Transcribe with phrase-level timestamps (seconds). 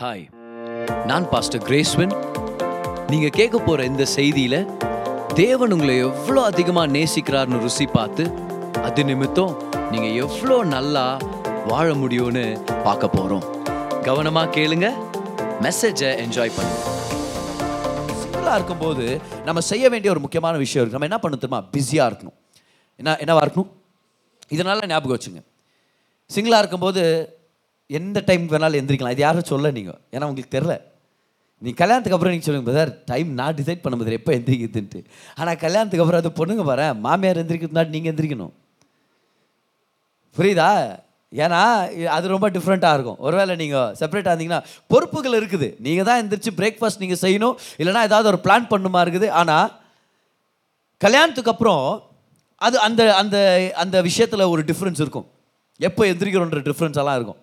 [0.00, 0.24] Hi
[1.10, 2.10] நான் pastor கிரேஸ்வன்
[3.10, 4.56] நீங்கள் கேட்க போகிற இந்த செய்தியில்
[5.34, 8.24] தேவன் உங்களை எவ்வளோ அதிகமாக நேசிக்கிறார்னு ருசி பார்த்து
[8.86, 9.54] அது நிமித்தம்
[9.92, 11.04] நீங்கள் எவ்வளோ நல்லா
[11.70, 12.44] வாழ முடியும்னு
[12.86, 13.46] பார்க்க போகிறோம்
[14.08, 14.90] கவனமாக கேளுங்க.
[15.66, 16.82] மெசேஜை என்ஜாய் பண்ணுங்க.
[18.20, 19.06] சிங்கிளாக இருக்கும்போது
[19.44, 22.36] நம்ம செய்ய வேண்டிய ஒரு முக்கியமான விஷயம் இருக்குது நம்ம என்ன பண்ண தெரியுமா பிஸியாக இருக்கணும்.
[23.00, 23.72] என்ன என்னவாக இருக்கணும்?
[24.48, 25.42] இதனால் ஞாபகம் வச்சுங்க.
[26.30, 27.02] சிங்கிளாக இருக்கும்போது
[27.90, 29.14] எந்த டைம் வேணாலும் எந்திரிக்கலாம்.
[29.16, 30.74] இது யாரும் சொல்ல நீங்கள் ஏன்னா உங்களுக்கு தெரில
[31.64, 35.00] நீ கல்யாணத்துக்கு அப்புறம் நீங்கள் சொல்லுங்க சார் டைம் நான் டிசைட் பண்ண முடியாது எப்போ எந்திரிக்குதுன்ட்டு
[35.40, 38.54] ஆனால் கல்யாணத்துக்கு அப்புறம் அது பொண்ணுங்க பாரு மாமியார் எந்திரிக்கிறதுனா நீங்கள் எந்திரிக்கணும்.
[40.38, 40.70] புரியுதா?
[41.42, 41.60] ஏன்னா
[42.16, 43.18] அது ரொம்ப டிஃப்ரெண்ட்டாக இருக்கும்.
[43.26, 44.60] ஒருவேளை நீங்கள் செப்பரேட்டாக இருந்தீங்கன்னா
[44.92, 45.68] பொறுப்புகள் இருக்குது.
[45.86, 47.56] நீங்கள் தான் எந்திரிச்சு பிரேக்ஃபாஸ்ட் நீங்கள் செய்யணும்.
[47.80, 49.30] இல்லைனா ஏதாவது ஒரு பிளான் பண்ணுமா இருக்குது.
[49.40, 49.72] ஆனால்
[51.04, 51.82] கல்யாணத்துக்கு அப்புறம்
[52.66, 53.36] அது அந்த அந்த
[53.84, 55.26] அந்த விஷயத்தில் ஒரு டிஃப்ரென்ஸ் இருக்கும்.
[55.88, 57.40] எப்போ எந்திரிக்கிறோன்ற டிஃப்ரென்ஸ் எல்லாம் இருக்கும்.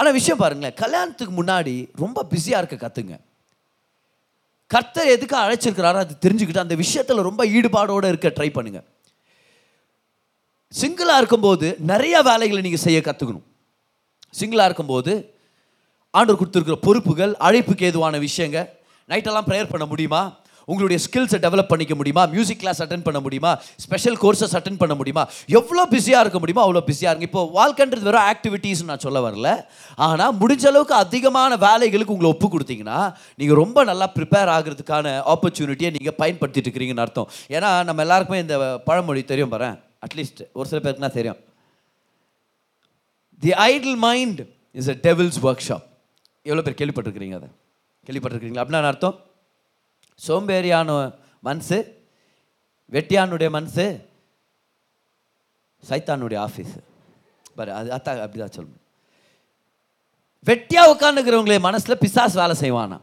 [0.00, 3.16] ஆனால் விஷயம் பாருங்களேன் கல்யாணத்துக்கு முன்னாடி ரொம்ப பிஸியாக இருக்க கற்றுங்க
[4.70, 8.80] கர்த்தர் எதுக்கு அழைச்சிருக்கிறாரோ அது தெரிஞ்சுக்கிட்டு அந்த விஷயத்தில் ரொம்ப ஈடுபாடோடு இருக்க ட்ரை பண்ணுங்க.
[10.72, 13.46] சிங்கிளாக இருக்கும்போது நிறைய வேலைகளை நீங்கள் செய்ய கற்றுக்கணும்
[14.40, 15.12] சிங்கிளாக இருக்கும்போது
[16.14, 18.58] ஆண்டவர் கொடுத்துருக்குற பொறுப்புகள் அழைப்புக்கு ஏதுவான விஷயங்க
[19.08, 20.22] நைட்டெல்லாம் ப்ரேயர் பண்ண முடியுமா?
[20.70, 22.24] உங்களுடைய ஸ்கில்ஸை டெவலப் பண்ணிக்க முடியுமா?
[22.34, 23.52] மியூசிக் கிளாஸ் அட்டன் பண்ண முடியுமா?
[23.84, 25.24] ஸ்பெஷல் கோர்சஸ் அட்டன் பண்ண முடியுமா?
[25.58, 27.28] எவ்வளோ பிஸியாக இருக்க முடியுமோ அவ்வளோ பிஸியாக இருங்க.
[27.30, 29.50] இப்போ வாழ்க்கைன்றது வெறும் ஆக்டிவிட்டீஸ் நான் சொல்ல வரல.
[30.08, 32.98] ஆனால் முடிஞ்ச அளவுக்கு அதிகமான வேலைகளுக்கு உங்களை ஒப்பு கொடுத்தீங்கன்னா
[33.40, 37.28] நீங்கள் ரொம்ப நல்லா ப்ரிப்பேர் ஆகிறதுக்கான ஆப்பர்ச்சுனிட்டியை நீங்கள் பயன்படுத்திட்டு இருக்கிறீங்கன்னு அர்த்தம்.
[37.56, 38.56] ஏன்னா நம்ம எல்லாருக்குமே இந்த
[38.88, 39.70] பழமொழி தெரியும் பாரு
[40.06, 41.38] அட்லீஸ்ட் ஒரு சில பேருக்குனா தெரியும்.
[43.42, 44.40] The idle mind
[44.80, 45.84] is a devil's workshop
[46.48, 47.48] எவ்வளோ பேர் கேள்விப்பட்டிருக்கிறீங்க அதை?
[48.06, 48.62] கேள்விப்பட்டிருக்கிறீங்களா?
[48.64, 49.16] அப்படின்னா அர்த்தம்?
[50.26, 50.90] சோம்பேறியான
[51.40, 51.78] மனசு
[52.92, 54.08] வெட்டியானுடைய மனசு
[55.88, 56.80] சைத்தானுடைய ஆஃபீஸு
[57.54, 58.80] பாரு அது அத்தா அப்படிதான் சொல்லணும்.
[60.46, 62.98] வெட்டியாக உட்காந்துக்கிறவங்களே மனசில் பிசாஸ் வேலை செய்வானா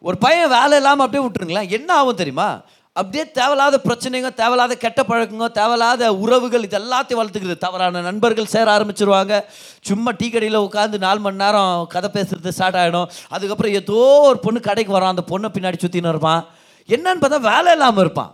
[0.00, 1.70] ஒரு பையன் வேலை இல்லாமல் அப்படியே விட்டுருங்களேன்.
[1.70, 2.62] என்ன ஆகும் தெரியுமா?
[3.00, 7.56] அப்படியே தேவையில்லாத பிரச்சனைங்க தேவையில்லாத கெட்ட பழக்கங்க தேவையில்லாத உறவுகள் இது எல்லாத்தையும் வளர்த்துக்குது.
[7.64, 9.40] தவறான நண்பர்கள் சேர ஆரம்பிச்சிருவாங்க.
[9.88, 13.98] சும்மா டீ கடையில் உட்காந்து நாலு மணி நேரம் கதை பேசுறது ஸ்டார்ட் ஆகிடும் அதுக்கப்புறம் ஏதோ
[14.28, 15.14] ஒரு பொண்ணு கடைக்கு வரான்.
[15.14, 16.44] அந்த பொண்ணை பின்னாடி சுற்றின்னு இருப்பான்.
[16.88, 18.32] என்னன்னு பார்த்தா வேலை இல்லாமல் இருப்பான்.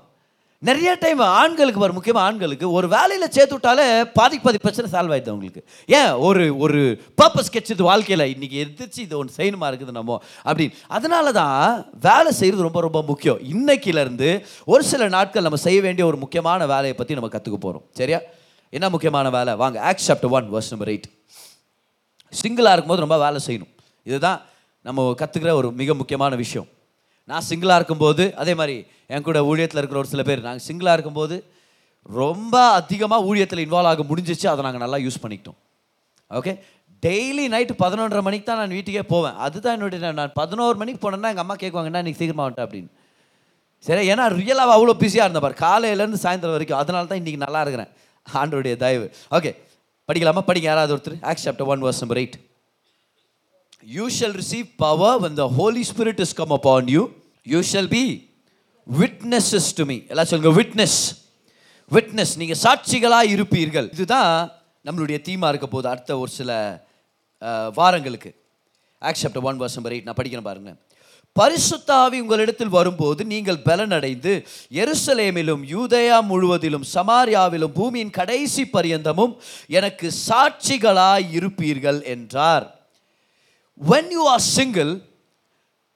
[0.68, 3.84] நிறைய டைம் ஆண்களுக்கு வரும் முக்கியமாக ஆண்களுக்கு ஒரு வேலையில் சேர்த்து விட்டாலே
[4.16, 5.60] பாதிக்கு பாதி பிரச்சனை சால்வ் ஆயிடுது அவங்களுக்கு.
[5.98, 6.10] ஏன்?
[6.26, 6.80] ஒரு ஒரு
[7.20, 10.74] பர்பஸ் கெச்சது வாழ்க்கையில் இன்றைக்கி எதிர்த்து இது ஒன்று செய்யணுமா இருக்குது நம்ம அப்படின்னு.
[10.96, 13.38] அதனால தான் வேலை செய்கிறது ரொம்ப ரொம்ப முக்கியம்.
[13.52, 14.28] இன்னைக்கிலேருந்து
[14.64, 18.20] ஒரு சில நாட்கள் நம்ம செய்ய வேண்டிய ஒரு முக்கியமான வேலையை பற்றி நம்ம கற்றுக்க போகிறோம் சரியா?
[18.70, 19.54] என்ன முக்கியமான வேலை?
[19.54, 21.08] வாங்க acts chapter one verse number eight
[22.42, 23.72] சிங்கிளாக இருக்கும்போது ரொம்ப வேலை செய்யணும்.
[24.02, 24.40] இதுதான்
[24.82, 26.68] நம்ம கற்றுக்கிற ஒரு மிக முக்கியமான விஷயம்.
[27.28, 28.76] நான் சிங்கிளாக இருக்கும்போது அதே மாதிரி
[29.14, 31.36] என் கூட ஊழியத்தில் இருக்கிற ஒரு சில பேர் நாங்கள் சிங்கிளாக இருக்கும்போது
[32.18, 35.58] ரொம்ப அதிகமாக ஊழியத்தில் இன்வால்வ் ஆக முடிஞ்சிச்சு அதை நாங்கள் நல்லா யூஸ் பண்ணிக்கிட்டோம்.
[36.30, 36.52] ஓகே
[37.02, 39.36] டெய்லி நைட்டு பதினொன்றரை மணிக்கு தான் நான் வீட்டுக்கே போவேன்.
[39.46, 42.90] அதுதான் என்னுடைய நான் பதினோரு மணிக்கு போனேன்னா எங்கள் அம்மா கேட்குவாங்கன்னா இன்றைக்கி சீக்கிரமாக வந்துட்டேன் அப்படின்னு.
[43.86, 45.56] சரி ஏன்னா ரியலாக அவ்வளோ பிஸியாக இருந்த பாரு.
[45.66, 47.90] காலையிலேருந்து சாயந்தரம் வரைக்கும் அதனால தான் இன்றைக்கி நல்லா இருக்கிறேன்.
[48.26, 49.06] ஆண்டோடைய தயவு.
[49.36, 49.52] ஓகே
[50.08, 50.42] படிக்கலாமா?
[50.48, 50.68] படிங்க.
[50.72, 51.18] யாராவது ஒருத்தர்?
[51.30, 52.36] Acts chapter one verse number eight
[53.82, 56.52] you shall receive power when the holy spirit is come
[56.94, 57.02] you
[57.52, 58.28] you you be
[58.86, 60.98] witness witnesses to எல்லாம் சொல்லுங்க விட்னஸ்
[61.90, 63.92] விட்னஸ் நீங்கள் சாட்சிகளாக இருப்பீர்கள்.
[63.92, 64.50] இதுதான்
[64.84, 66.50] நம்மளுடைய தீமா இருக்க போது அடுத்த ஒரு சில
[67.74, 68.30] வாரங்களுக்கு.
[69.02, 70.72] ஆக்செப்ட் ஒன் வர்ஷம் நம்பர் எயிட் நான் படிக்கிறேன் பாருங்க.
[71.38, 74.32] பரிசுத்தாவி உங்களிடத்தில் வரும்போது நீங்கள் பலனடைந்து
[74.70, 79.36] எருசலேமிலும் யூதயா முழுவதிலும் சமாரியாவிலும் பூமியின் கடைசி பரியந்தமும்
[79.66, 82.79] எனக்கு சாட்சிகளாய் இருப்பீர்கள் என்றார்.
[83.88, 85.00] When you are single,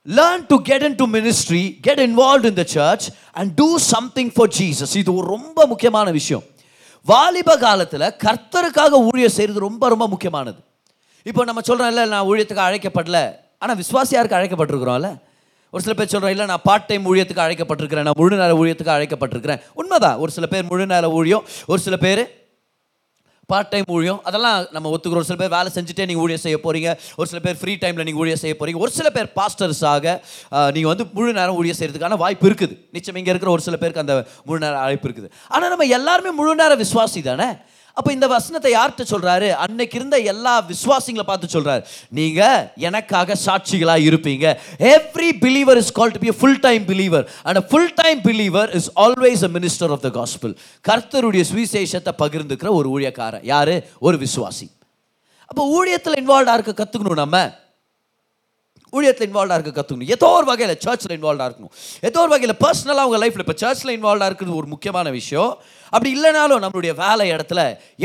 [0.06, 3.00] learn to get into ministry, get involved in the church,
[3.32, 4.96] and do something for Jesus.
[4.96, 6.42] இது ஒரு ரொம்ப முக்கியமான விஷயம்.
[7.04, 10.58] வாலிப காலத்தில் கர்த்தருக்காக ஊழியம் செய்கிறது ரொம்ப ரொம்ப முக்கியமானது.
[11.22, 13.32] இப்போ நம்ம சொல்கிறோம் இல்லை நான் ஊழியத்துக்கு அழைக்கப்படல.
[13.58, 15.22] ஆனால் விசுவாசியாருக்கு அழைக்கப்பட்டிருக்கிறோம்ல.
[15.70, 18.02] ஒரு சில பேர் சொல்கிறோம் இல்லை நான் பார்ட் டைம் ஊழியத்துக்கு அழைக்கப்பட்டிருக்கிறேன்.
[18.02, 19.62] நான் முழு நேர ஊழியத்துக்கு அழைக்கப்பட்டிருக்கிறேன்.
[19.72, 20.16] உண்மைதான்.
[20.16, 22.43] ஒரு சில பேர் முழு நேர ஊழியம் ஒரு சில பேர்
[23.52, 24.20] பார்ட் டைம் ஊழியம்.
[24.28, 25.22] அதெல்லாம் நம்ம ஒத்துக்கிறோம்.
[25.22, 28.22] ஒரு சில பேர் வேலை செஞ்சுட்டே நீங்கள் ஊழியம் செய்ய போகிறீங்க ஒரு சில பேர் ஃப்ரீ டைமில் நீங்கள்
[28.24, 30.06] ஊழியம் செய்ய போகிறீங்க ஒரு சில பேர் பாஸ்டர்ஸாக
[30.76, 32.76] நீங்கள் வந்து முழு நேரம் ஊழியம் செய்கிறதுக்கான வாய்ப்பு இருக்குது.
[32.96, 34.16] நிச்சயம் இங்கே இருக்கிற ஒரு சில பேருக்கு அந்த
[34.48, 35.30] முழு நேரம் அழைப்பு இருக்குது.
[35.54, 37.48] ஆனால் நம்ம எல்லாருமே முழு நேரம் விசுவாசி தானே?
[37.96, 44.46] அப்போ இந்த வசனத்தை யார்கிட்ட சொல்கிறாரு அன்னைக்கு இருந்த எல்லா விசுவாசிங்களை பார்த்து சொல்கிறாரு நீங்கள் எனக்காக சாட்சிகளாக இருப்பீங்க.
[44.78, 49.44] Every believer is call to be full time believer and full time believer is always
[49.48, 50.54] a minister of the gospel
[50.88, 53.44] கர்த்தருடைய சுவிசேஷத்தை பகிர்ந்துக்கிற ஒரு ஊழியக்காரன்.
[53.44, 53.74] யார்?
[53.98, 54.66] ஒரு விசுவாசி.
[55.50, 57.63] அப்போ ஊழியத்தில் இன்வால்வ்டாக இருக்க கற்றுக்கணும் நம்ம?
[58.96, 61.72] ஊழியத்தில் இன்வால்வாக இருக்க கற்றுக்கணும் ஏதோ ஒரு வகையில் சர்ச்சில் இன்வால்வாக இருக்கணும்.
[62.08, 65.52] ஏதோ ஒரு வகையில் பர்சனலாக உங்கள் லைஃப்பில் இப்போ சர்ச்சில் இன்வால்வாக இருக்கிறது ஒரு முக்கியமான விஷயம்.
[65.92, 67.60] அப்படி இல்லைனாலும் நம்மளுடைய வேலை இடத்துல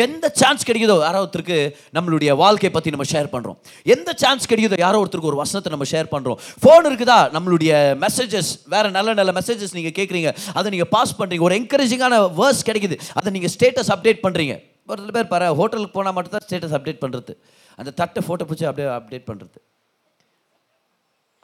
[0.05, 1.57] எந்த சான்ஸ் கிடைக்குதோ யாரோ ஒருத்தருக்கு
[1.97, 3.57] நம்மளுடைய வாழ்க்கையை பற்றி நம்ம ஷேர் பண்ணுறோம்
[3.95, 7.19] எந்த சான்ஸ் கிடைக்குதோ யாரோ ஒருத்தருக்கு ஒரு வசனத்தை நம்ம ஷேர் பண்ணுறோம் ஃபோன் இருக்குதா?
[7.35, 7.71] நம்மளுடைய
[8.05, 12.97] மெசேஜஸ் வேறு நல்ல நல்ல மெசேஜஸ் நீங்கள் கேட்குறீங்க அதை நீங்கள் பாஸ் பண்ணுறீங்க ஒரு என்கரேஜிங்கான வேர்ஸ் கிடைக்குது.
[13.19, 14.55] அதை நீங்கள் ஸ்டேட்டஸ் அப்டேட் பண்ணுறீங்க
[14.91, 17.33] ஒரு சில பேர் பாரு ஹோட்டலுக்கு போனால் மட்டும் தான் ஸ்டேட்டஸ் அப்டேட் பண்ணுறது
[17.79, 19.57] அந்த தட்டை ஃபோட்டோ பிடிச்சி அப்படியே அப்டேட் பண்ணுறது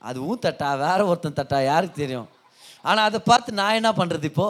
[0.09, 2.29] அதுவும் தட்டா வேற ஒருத்தன் தட்டா யாருக்கு தெரியும்?
[2.89, 4.47] ஆனால் அதை பார்த்து நான் என்ன பண்ணுறது இப்போ?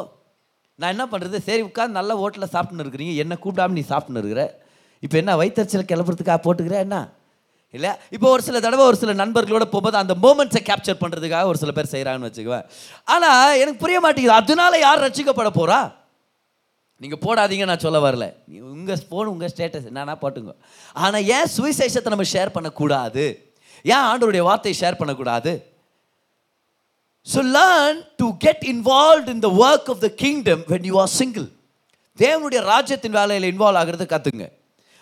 [0.80, 3.14] நான் என்ன பண்ணுறது சரி உட்காந்து நல்ல ஹோட்டலில் சாப்பிட்டுன்னு இருக்கிறீங்க.
[3.24, 4.44] என்ன கூப்பிடாம நீ சாப்பிட்டுன்னு இருக்கிற.
[5.06, 6.78] இப்போ என்ன வயிற்றுச்சல் கிளப்புறதுக்காக போட்டுக்கிற?
[6.86, 6.98] என்ன?
[7.74, 11.72] இல்லை இப்போ ஒரு சில தடவை ஒரு சில நண்பர்களோட போகும்போது அந்த மூமெண்ட்ஸை கேப்சர் பண்ணுறதுக்காக ஒரு சில
[11.78, 12.66] பேர் செய்கிறாங்கன்னு வச்சுக்குவேன்.
[13.14, 14.40] ஆனால் எனக்கு புரிய மாட்டேங்குது.
[14.42, 15.80] அதனால யார் ரசிக்கப்பட போகிறா
[17.02, 18.26] நீங்கள் போடாதீங்க நான் சொல்ல வரல.
[18.76, 20.54] உங்கள் ஃபோன் உங்கள் ஸ்டேட்டஸ் என்னன்னா போட்டுங்க
[21.06, 23.26] ஆனால் ஏன் சுவிசேஷத்தை நம்ம ஷேர் பண்ணக்கூடாது?
[23.94, 25.54] ஏன் ஆண்டவருடைய வார்த்தையை ஷேர் பண்ணக்கூடாது?
[27.34, 31.48] So learn to get involve in the work of the kingdom when you are single
[32.18, 34.46] தேவனுடைய ராஜ்யத்தின் வேலையில் இன்வால்வ் ஆகிறது கற்றுங்க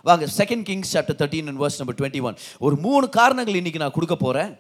[0.07, 3.97] வாங்க second kings chapter thirteen and verse number twenty one ஒரு மூணு காரணங்கள் இன்னைக்கு நான்
[3.97, 4.51] கொடுக்க போகிறேன்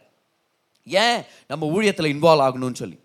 [0.87, 1.19] ஏன்
[1.51, 2.97] நம்ம ஊழியத்தில் இன்வால்வ் ஆகணும்னு சொல்லி.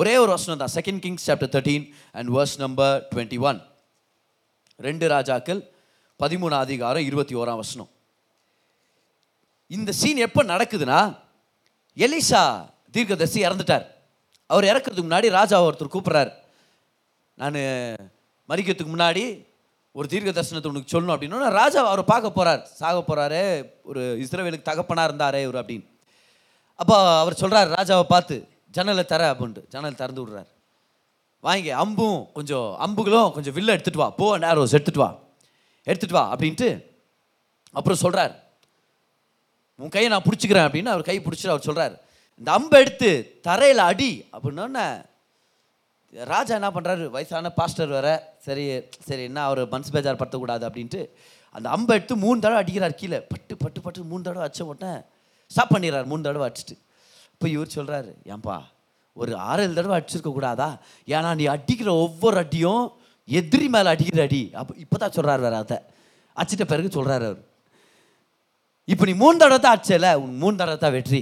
[0.00, 1.84] ஒரே ஒரு வசனம் தான் second kings chapter thirteen
[2.18, 3.58] and verse number twenty one
[4.86, 5.60] ரெண்டு ராஜாக்கள்
[6.20, 7.90] பதிமூணு அதிகாரம் இருபத்தி ஓராம் வசனம்.
[9.76, 11.00] இந்த சீன் எப்போ நடக்குதுன்னா
[12.04, 12.42] எலிசா
[12.94, 13.84] தீர்க்கதர்சி இறந்துட்டார்.
[14.50, 16.32] அவர் இறக்கிறதுக்கு முன்னாடி ராஜா ஒருத்தர் கூப்பிட்றாரு.
[17.40, 17.58] நான்
[18.50, 19.22] மறிக்கிறதுக்கு முன்னாடி
[19.98, 23.40] ஒரு தீர்க்க தரிசனத்தை உனக்கு சொல்லணும் அப்படின்னா ராஜா அவரை பார்க்க போகிறார் சாக போகிறாரு
[23.90, 25.86] ஒரு இஸ்ரேவேலுக்கு தகப்பனாக இருந்தாரே இவர் அப்படின்னு.
[26.80, 28.36] அப்போ அவர் சொல்கிறார் ராஜாவை பார்த்து
[28.76, 29.62] ஜன்னலை தர அப்படின்ட்டு.
[29.72, 30.50] ஜன்னல் திறந்து விடுறார்.
[31.46, 34.10] வாங்கி அம்பும் கொஞ்சம் அம்புகளும் கொஞ்சம் வில்ல எடுத்துகிட்டு வா.
[34.20, 35.10] போ நேரோஸ் எடுத்துகிட்டு வா.
[35.86, 36.68] எடுத்துகிட்டு வா அப்படின்ட்டு
[37.78, 38.32] அப்புறம் சொல்கிறார்
[39.82, 41.94] உன் கையை நான் பிடிச்சிக்கிறேன் அப்படின்னு அவர் கை பிடிச்சிட்டு அவர் சொல்கிறார்
[42.40, 43.10] இந்த அம்பை எடுத்து
[43.46, 44.86] தரையில் அடி அப்படின்னோடனே
[46.12, 48.08] ராஜா என்ன பண்ணுறாரு வயசான பாஸ்டர் வேற
[48.46, 48.64] சரி
[49.08, 51.02] சரி என்ன அவர் மனசு பேஜார் படுத்தக்கூடாது அப்படின்ட்டு
[51.54, 53.18] அந்த அம்பை எடுத்து மூணு தடவை அடிக்கிறார் கீழே.
[53.30, 54.92] பட்டு பட்டு பட்டு மூணு தடவை அடிச்ச உடனே
[55.50, 56.76] ஸ்டாப் பண்ணிடுறாரு மூணு தடவை அடிச்சிட்டு.
[57.34, 58.56] இப்போ இவர் சொல்கிறாரு ஏன்பா
[59.16, 60.68] ஒரு ஆறு ஏழு தடவை அடிச்சிருக்க கூடாதா?
[61.14, 62.84] ஏன்னா நீ அடிக்கிற ஒவ்வொரு அடியும்
[63.28, 64.42] எதிரி மேலே அடிக்கிற அடி.
[64.60, 65.78] அப்போ இப்போ தான் சொல்கிறார் வேற அதை.
[66.36, 67.42] அடிச்சிட்ட பிறகு சொல்கிறாரு அவர்.
[68.92, 71.20] இப்போ நீ மூணு தடவை தான் அடிச்சல உன் மூணு தடவை தான் வெற்றி.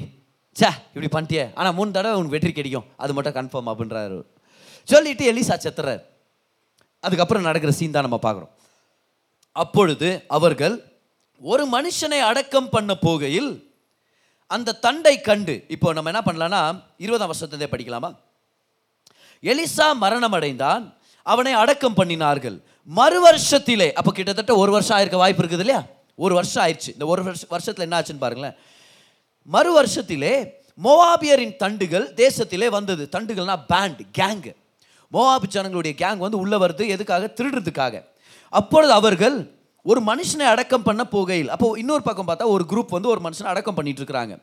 [0.60, 1.44] சே இப்படி பண்ணிட்டியே.
[1.58, 2.86] ஆனால் மூணு தடவை உனக்கு வெற்றி கிடைக்கும்.
[3.02, 4.18] அது மட்டும் கன்ஃபார்ம் அப்படின்றாரு
[4.92, 6.00] சொல்லிட்டு எலிசா செத்துறாரு.
[7.06, 8.52] அதுக்கப்புறம் நடக்கிற சீன் தான் நம்ம பார்க்குறோம்.
[9.62, 10.74] அப்பொழுது அவர்கள்
[11.40, 13.50] ஒரு மனுஷனை அடக்கம் பண்ண போகையில்
[14.50, 16.62] அந்த தண்டை கண்டு இப்போ நம்ம என்ன பண்ணலான்னா
[17.04, 18.10] இருபதாம் வருஷத்துலேருந்தே படிக்கலாமா?
[19.42, 20.84] எலிசா மரணம் அடைந்தான்
[21.26, 22.58] அவனை அடக்கம் பண்ணினார்கள்.
[22.98, 25.82] மறு வருஷத்திலே அப்போ கிட்டத்தட்ட ஒரு வருஷம் ஆயிருக்க வாய்ப்பு இருக்குது இல்லையா?
[26.20, 26.92] ஒரு வருஷம் ஆயிடுச்சு.
[26.92, 28.54] இந்த ஒரு வருஷ வருஷத்தில் என்ன ஆச்சுன்னு பாருங்களேன்.
[29.44, 30.48] மறு வருஷத்திலே
[30.84, 33.08] மோவாபியரின் தண்டுகள் தேசத்திலே வந்தது.
[33.12, 34.54] தண்டுகள்னா பேண்ட் கேங்கு
[35.12, 36.86] மோவாபி ஜனங்களுடைய கேங் வந்து உள்ளே வருது.
[36.88, 37.32] எதுக்காக?
[37.36, 38.04] திருடுறதுக்காக.
[38.50, 39.50] அப்பொழுது அவர்கள்
[39.82, 43.74] ஒரு மனுஷனை அடக்கம் பண்ண போகையில் அப்போ இன்னொரு பக்கம் பார்த்தா ஒரு குரூப் வந்து ஒரு மனுஷனை அடக்கம்
[43.74, 44.42] பண்ணிட்டு இருக்கிறாங்க.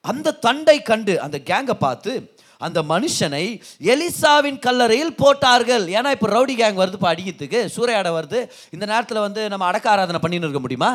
[0.00, 2.33] அந்த தண்டை கண்டு அந்த கேங்கை பார்த்து
[2.66, 3.44] அந்த மனுஷனை
[3.92, 5.86] எலிசாவின் கல்லறையில் போட்டார்கள்.
[5.98, 8.40] ஏன்னா இப்போ ரவுடி கேங் வருது இப்போ அடிக்கிறதுக்கு சூறையாட வருது.
[8.76, 10.92] இந்த நேரத்தில் வந்து நம்ம அடக்க ஆராதனை பண்ணின்னு இருக்க முடியுமா?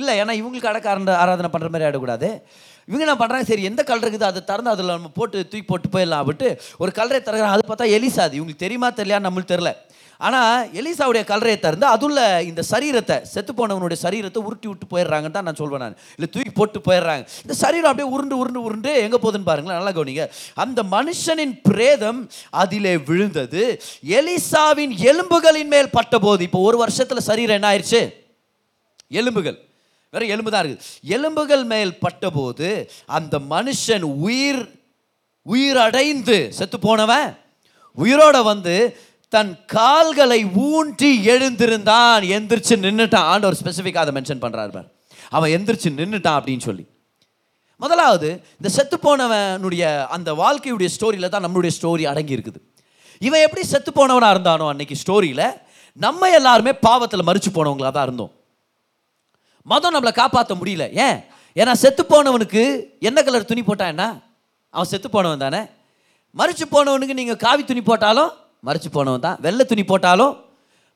[0.00, 2.28] இல்லை ஏன்னா இவங்களுக்கு அடக்க ஆராதனை பண்ணுற மாதிரி ஆகிடக்கூடாது
[2.88, 4.28] இவங்க என்ன பண்ணுறாங்க சரி எந்த கல் இருக்குது?
[4.28, 6.22] அதை திறந்து அதில் நம்ம போட்டு தூக்கி போட்டு போயிடலாம்.
[6.22, 6.48] அப்படின்ட்டு
[6.82, 7.56] ஒரு கல்லறை திறக்கிறாங்க.
[7.56, 9.72] அது பார்த்தா எலிசா அது இவங்களுக்கு தெரியுமா தெரியலையா நம்மளுக்கு தெரில
[10.26, 12.18] ஆனால் எலிசாவுடைய கல்லறையை திறந்து அதுள்ள
[12.48, 15.96] இந்த சரீரத்தை செத்து போனவனுடைய சரீரத்தை உருட்டி விட்டு போயிடுறாங்கன்னு தான் நான் சொல்வேன் நான்.
[16.16, 17.24] இல்லை தூக்கி போட்டு போயிடுறாங்க.
[17.44, 20.26] இந்த சரீரம் அப்படியே உருண்டு உருண்டு உருண்டு எங்கே போகுதுன்னு பாருங்களேன் நல்லா கவனிங்க.
[20.64, 22.20] அந்த மனுஷனின் பிரேதம்
[22.62, 23.64] அதிலே விழுந்தது.
[24.18, 28.02] எலிசாவின் எலும்புகளின் மேல் பட்டபோது இப்போ ஒரு வருஷத்தில் சரீரம் என்ன ஆயிடுச்சு
[29.20, 29.58] எலும்புகள்.
[30.12, 30.86] வேற எலும்பு தான் இருக்குது.
[31.16, 32.68] எலும்புகள் மேல் பட்டபோது
[33.18, 34.62] அந்த மனுஷன் உயிர்
[35.46, 37.28] உயிரடைந்து செத்து போனவன்
[37.98, 38.74] உயிரோட வந்து
[39.32, 42.22] தன் கால்களை ஊன்றி எழுந்திருந்தான்.
[42.36, 44.88] எந்திரிச்சு நின்றுட்டான் ஆண்டவர் ஸ்பெசிஃபிக்காக அதை மென்ஷன் பண்ணுறாரு பாரு.
[45.30, 46.84] அவன் எந்திரிச்சு நின்றுட்டான் அப்படின்னு சொல்லி.
[47.76, 52.60] முதலாவது இந்த செத்து போனவனுடைய அந்த வாழ்க்கையுடைய ஸ்டோரியில் தான் நம்மளுடைய ஸ்டோரி அடங்கி இருக்குது.
[53.18, 55.46] இவன் எப்படி செத்து போனவனாக இருந்தானோ அன்னைக்கு ஸ்டோரியில்
[55.92, 58.32] நம்ம எல்லாருமே பாவத்தில் மறிச்சு போனவங்களா தான் இருந்தோம்.
[59.66, 60.84] மதம் நம்மளை காப்பாற்ற முடியல.
[61.06, 61.18] ஏன்?
[61.56, 62.62] ஏன்னா செத்து போனவனுக்கு
[63.00, 64.04] என்ன கலர் துணி போட்டா என்ன?
[64.70, 65.62] அவன் செத்து போனவன் தானே.
[66.38, 68.30] மறிச்சு போனவனுக்கு நீங்கள் காவி துணி போட்டாலும்
[68.66, 69.40] மறைச்சு போனவன் தான்.
[69.46, 70.32] வெள்ளை துணி போட்டாலும்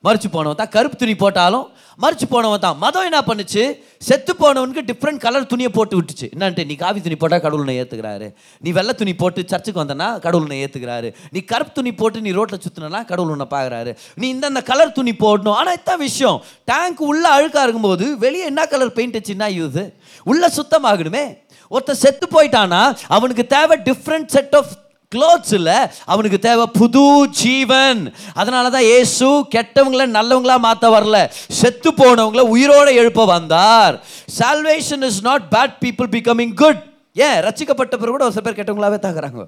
[0.05, 0.71] மறைச்சு போனவன் தான்.
[0.73, 1.63] கருப்பு துணி போட்டாலும்
[2.03, 2.75] மறைச்சு போனவன் தான்.
[2.83, 3.63] மதம் என்ன பண்ணுச்சு?
[4.07, 6.27] செத்து போனவனுக்கு டிஃப்ரெண்ட் கலர் துணியை போட்டு விட்டுச்சு.
[6.35, 8.27] என்னன்ட்டு நீ காவி துணி போட்டால் கடவுளனை ஏற்றுக்கிறாரு
[8.65, 13.01] நீ வெள்ளை துணி போட்டு சர்ச்சுக்கு வந்தனா கடவுளனை ஏற்றுக்கிறாரு நீ கருப்பு துணி போட்டு நீ ரோட்டில் சுற்றினா
[13.11, 15.57] கடவுள் உன்னை பார்க்குறாரு நீ இந்தந்த கலர் துணி போடணும்.
[15.61, 16.39] ஆனால் இதான் விஷயம்.
[16.71, 19.83] டேங்க் உள்ளே அழுக்காக இருக்கும்போது வெளியே என்ன கலர் பெயிண்ட் வச்சுன்னா யூஸ்
[20.31, 21.25] உள்ளே சுத்தமாகணுமே.
[21.71, 22.83] ஒருத்தன் செத்து போயிட்டானா
[23.15, 24.73] அவனுக்கு தேவை டிஃப்ரெண்ட் செட் ஆஃப்
[25.15, 25.77] க்ளோத்ஸ் இல்லை
[26.13, 27.05] அவனுக்கு தேவை புது
[27.41, 28.01] ஜீவன்.
[28.33, 31.19] அதனால தான் ஏசு கெட்டவங்கள நல்லவங்களா மாற்ற வரல.
[31.59, 33.95] செத்து போனவங்கள உயிரோட எழுப்ப வந்தார்.
[34.39, 36.81] Salvation is not bad people becoming good
[37.27, 37.37] ஏன்?
[37.45, 39.43] ரச்சிக்கப்பட்ட பிறகு கூட ஒரு சில பேர் கெட்டவங்களாவே தாக்குறாங்க.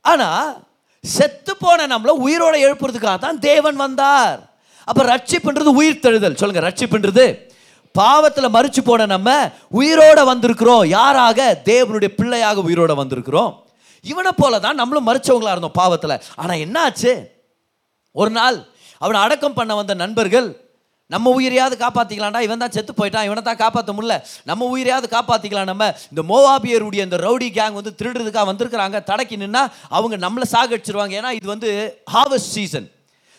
[0.00, 0.50] ஆனால்
[1.04, 4.38] செத்து போன நம்மள உயிரோட எழுப்புறதுக்காக தான் தேவன் வந்தார்.
[4.84, 6.38] அப்போ ரட்சிப்புன்றது உயிர் தழுதல்.
[6.40, 7.26] சொல்லுங்க ரட்சிப்புன்றது.
[7.94, 9.30] பாவத்தில் மறிச்சு போன நம்ம
[9.80, 10.84] உயிரோட வந்திருக்கிறோம்.
[10.86, 11.60] யாராக?
[11.64, 13.52] தேவனுடைய பிள்ளையாக உயிரோட வந்திருக்கிறோம்.
[14.04, 16.16] இவனை போல தான் நம்மளும் மறைச்சவங்களாக இருந்தோம் பாவத்தில்.
[16.40, 17.12] ஆனால் என்னாச்சு?
[18.14, 18.58] ஒரு நாள்
[19.00, 20.48] அவனை அடக்கம் பண்ண வந்த நண்பர்கள்
[21.10, 24.16] நம்ம உயிரையாவது காப்பாற்றிக்கலாம்டா இவன் தான் செத்து போயிட்டான் இவனை தான் காப்பாற்ற முடியல.
[24.50, 28.98] நம்ம உயிரையாவது காப்பாற்றிக்கலாம் நம்ம இந்த மோவாபியருடைய இந்த ரவுடி கேங் வந்து திருடுறதுக்காக வந்திருக்கிறாங்க.
[29.10, 29.62] தடக்கி நின்னா
[29.98, 31.14] அவங்க நம்மளை சாகடிச்சிருவாங்க.
[31.20, 31.70] ஏன்னா இது வந்து
[32.14, 32.86] harvest season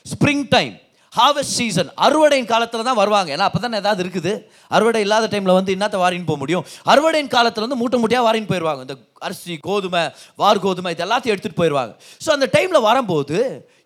[0.06, 0.74] spring time
[1.18, 3.30] harvest season அறுவடையின் காலத்தில் தான் வருவாங்க.
[3.36, 4.32] ஏன்னா அப்போ தான் ஏதாவது இருக்குது?
[4.76, 6.64] அறுவடை இல்லாத டைமில் வந்து என்னத்த வாரின்னு போக முடியும்?
[6.92, 8.96] அறுவடையின் காலத்தில் வந்து மூட்டை மூட்டையாக வாரின்னு போயிடுவாங்க இந்த
[9.28, 10.04] அரிசி கோதுமை
[10.42, 11.92] வார் கோதுமை இது எல்லாத்தையும் எடுத்துகிட்டு போயிடுவாங்க
[12.26, 13.38] ஸோ அந்த டைமில் வரும்போது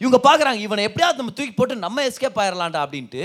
[0.04, 3.24] இவங்க பார்க்குறாங்க இவனை எப்படியாவது நம்ம தூக்கி போட்டு நம்ம எஸ்கேப் ஆயிடலாண்டா அப்படின்ட்டு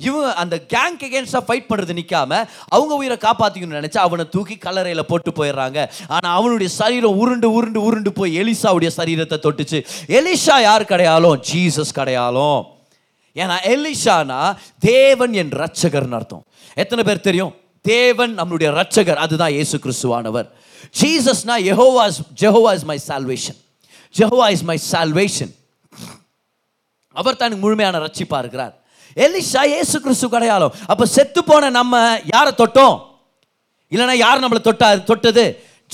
[0.00, 2.42] இவங்க அந்த கேங் எகேன்ஸ்டாக ஃபைட் பண்ணுறது நிற்காம
[2.74, 5.78] அவங்க உயிரை காப்பாற்றிக்கணும்னு நினச்சா அவனை தூக்கி கல்லறையில் போட்டு போயிடுறாங்க.
[6.16, 9.80] ஆனால் அவனுடைய சரீரம் உருண்டு உருண்டு உருண்டு போய் எலிசாவுடைய சரீரத்தை தொட்டுச்சு.
[10.20, 11.40] எலிஷா யார் கிடையாலும்?
[11.50, 12.60] ஜீசஸ் கிடையாலும்.
[13.36, 14.40] ஏன்னா எலிஷானா
[14.78, 16.44] தேவன் என் ரட்சகர்னு அர்த்தம்.
[16.82, 17.52] எத்தனை பேர் தெரியும்?
[17.92, 20.48] தேவன் நம்மளுடைய ரட்சகர் அதுதான் இயேசு கிறிஸ்துவானவர்.
[21.00, 23.58] ஜீசஸ்னா Jehovah is Jehovah is my salvation
[24.18, 25.52] Jehovah is my salvation
[27.14, 28.74] அவர் தான் எனக்கு முழுமையான ரட்சிப்பா இருக்கிறார்.
[29.16, 31.96] எலிஷா இயேசு கிறிஸ்து கிடையாலும் அப்போ செத்து போன நம்ம
[32.34, 32.96] யாரை தொட்டோம்?
[33.92, 35.44] இல்லைன்னா யார் நம்மளை தொட்டா தொட்டது?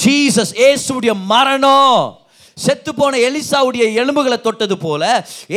[0.02, 2.18] ஜீசஸ் ஏசுடைய மரணம்.
[2.65, 5.03] செத்து போன எலிசாவுடைய எலும்புகளை தொட்டது போல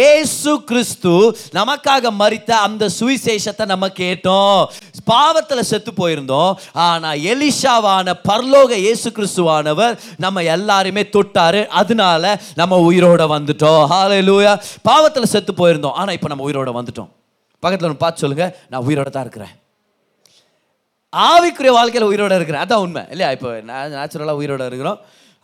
[0.07, 1.13] ஏசு கிறிஸ்து
[1.59, 4.59] நமக்காக மறித்த அந்த சுவிசேஷத்தை நம்ம கேட்டோம்.
[5.11, 6.51] பாவத்தில் செத்து போயிருந்தோம்.
[6.87, 11.61] ஆனால் எலிஷாவான பர்லோக இயேசு கிறிஸ்துவானவர் நம்ம எல்லாருமே தொட்டாரு.
[11.81, 13.81] அதனால நம்ம உயிரோட வந்துட்டோம்.
[13.93, 14.53] ஹாலே லூயா
[14.89, 15.97] பாவத்தில் செத்து போயிருந்தோம்.
[16.01, 17.09] ஆனால் இப்போ நம்ம உயிரோட வந்துட்டோம்.
[17.63, 18.45] பக்கத்தில் ஒன்று பார்த்து சொல்லுங்க.
[18.69, 19.55] நான் உயிரோட தான் இருக்கிறேன்.
[21.13, 22.63] ஆவிக்குரிய வாழ்க்கையில் உயிரோட இருக்கிறேன்.
[22.65, 23.03] அதான் உண்மை.
[23.09, 23.31] இல்லையா?
[23.37, 24.99] இப்போ நேச்சுரலாக உயிரோட இருக்கிறோம்.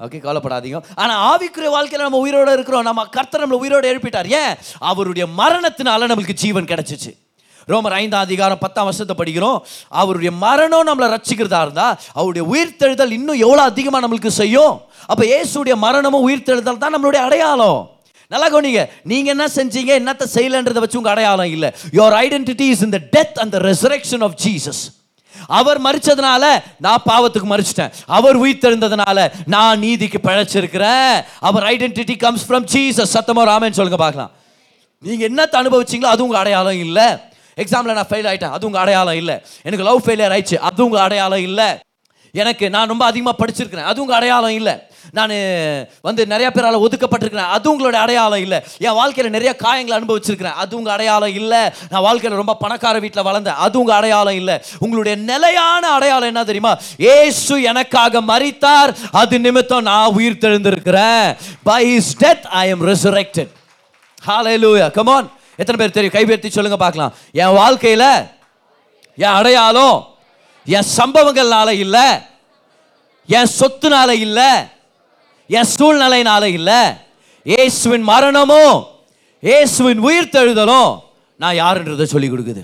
[0.06, 0.80] ஓகே கவலைப்படாதீங்க.
[1.02, 2.84] ஆனால் ஆவிக்குரிய வாழ்க்கையில் நம்ம உயிரோடு இருக்கிறோம்.
[2.88, 4.28] நம்ம கர்த்தர் நம்மளை உயிரோடு எழுப்பிட்டார்.
[4.42, 4.54] ஏன்?
[4.90, 7.12] அவருடைய மரணத்தினால நம்மளுக்கு ஜீவன் கிடைச்சிச்சு.
[7.72, 9.58] ரோமர் ஐந்தாம் அதிகாரம் பத்தாம் வருஷத்தை படிக்கிறோம்.
[10.02, 14.76] அவருடைய மரணம் நம்மளை ரசிக்கிறதா இருந்தால் அவருடைய உயிர்த்தெழுதல் இன்னும் எவ்வளோ அதிகமாக நம்மளுக்கு செய்யும்?
[15.12, 17.82] அப்போ இயேசுடைய மரணமும் உயிர்த்தெழுதல் தான் நம்மளுடைய அடையாளம்.
[18.32, 18.84] நல்லா கவனிங்க.
[19.04, 21.70] நீங்கள் என்ன செஞ்சீங்க என்னத்தை செய்யலன்றதை வச்சு உங்கள் அடையாளம் இல்லை.
[22.00, 24.84] Your identity is in death and the resurrection of Jesus
[25.60, 26.44] அவர் மறிச்சதுனால
[26.86, 33.78] நான் பாவத்துக்கு மறிச்சிட்டேன் அவர் உயிர்த்தெழுந்ததுனால நான் நீதிக்கு பிழைச்சிருக்கிறேன் அவர் ஐடென்டிட்டி கம்ஸ் ஃப்ரம் சீசஸ் சத்தமா ராமன்
[33.80, 34.32] சொல்லுங்க பார்க்கலாம்.
[35.04, 37.08] நீங்க என்னத்தை அனுபவிச்சீங்களோ அது உங்க அடையாளம் இல்லை.
[37.58, 39.36] எக்ஸாமில் நான் ஃபெயில் ஆயிட்டேன் அது உங்க அடையாளம் இல்லை.
[39.64, 41.70] எனக்கு லவ் ஃபெயிலியர் ஆயிடுச்சு அது உங்க அடையாளம் இல்லை.
[42.34, 44.74] எனக்கு நான் ரொம்ப அதிகமாக படிச்சிருக்கிறேன் அது உங்க அடையாளம் இல்லை.
[45.12, 45.30] நான்
[46.02, 47.50] வந்து நிறைய பேரால் ஒதுக்கப்பட்டிருக்கிறேன்.
[47.50, 48.60] அது உங்களோட அடையாளம் இல்லை.
[48.78, 50.54] என் வாழ்க்கையில் நிறைய காயங்களை அனுபவிச்சிருக்கிறேன்.
[50.54, 51.60] அது உங்கள் அடையாளம் இல்லை.
[51.90, 53.56] நான் வாழ்க்கையில் ரொம்ப பணக்கார வீட்டில் வளர்ந்தேன்.
[53.56, 54.62] அது உங்கள் அடையாளம் இல்லை.
[54.80, 56.78] உங்களுடைய நிலையான அடையாளம் என்ன தெரியுமா?
[56.98, 61.38] ஏசு எனக்காக மறித்தார் அது நிமித்தம் நான் உயிர் தெழுந்திருக்கிறேன்.
[61.64, 63.56] By his death I am resurrected
[64.28, 65.32] ஹalleluya லூயா on.
[65.58, 66.14] எத்தனை பேர் தெரியும்?
[66.14, 67.14] கைபேர்த்தி சொல்லுங்க பார்க்கலாம்.
[67.32, 68.26] என் வாழ்க்கையில்
[69.18, 70.08] என் அடையாளம்
[70.66, 72.10] என் சம்பவங்கள்னால இல்லை.
[73.28, 74.52] என் சொத்துனால இல்லை.
[75.58, 76.82] என் சூழ்நிலைனால இல்லை.
[77.52, 78.78] இயேசுவின் மரணமும்
[79.44, 80.02] இயேசுவின்
[80.36, 80.82] தழுதலோ
[81.44, 82.64] நான் யாருன்றதை சொல்லி கொடுக்குது.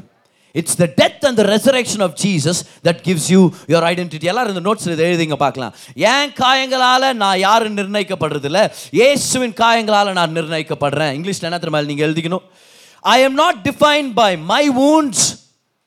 [0.59, 4.63] It's the death and the resurrection of Jesus that gives you your identity எல்லாரும் இந்த
[4.67, 5.73] நோட்ஸ் இதை எழுதிங்க பார்க்கலாம்.
[6.11, 8.59] என் காயங்களால் நான் யாரு நிர்ணயிக்கப்படுறதில்ல.
[8.99, 11.13] இயேசுவின் காயங்களால் நான் நிர்ணயிக்கப்படுறேன்.
[11.17, 12.45] இங்கிலீஷில் என்ன திரும்ப நீங்கள் எழுதிக்கணும்?
[13.15, 15.23] I am not define by my wounds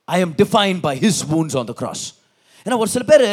[0.04, 2.04] I am define by his wounds on the cross
[2.66, 3.26] ஏன்னா ஒரு சில பேர்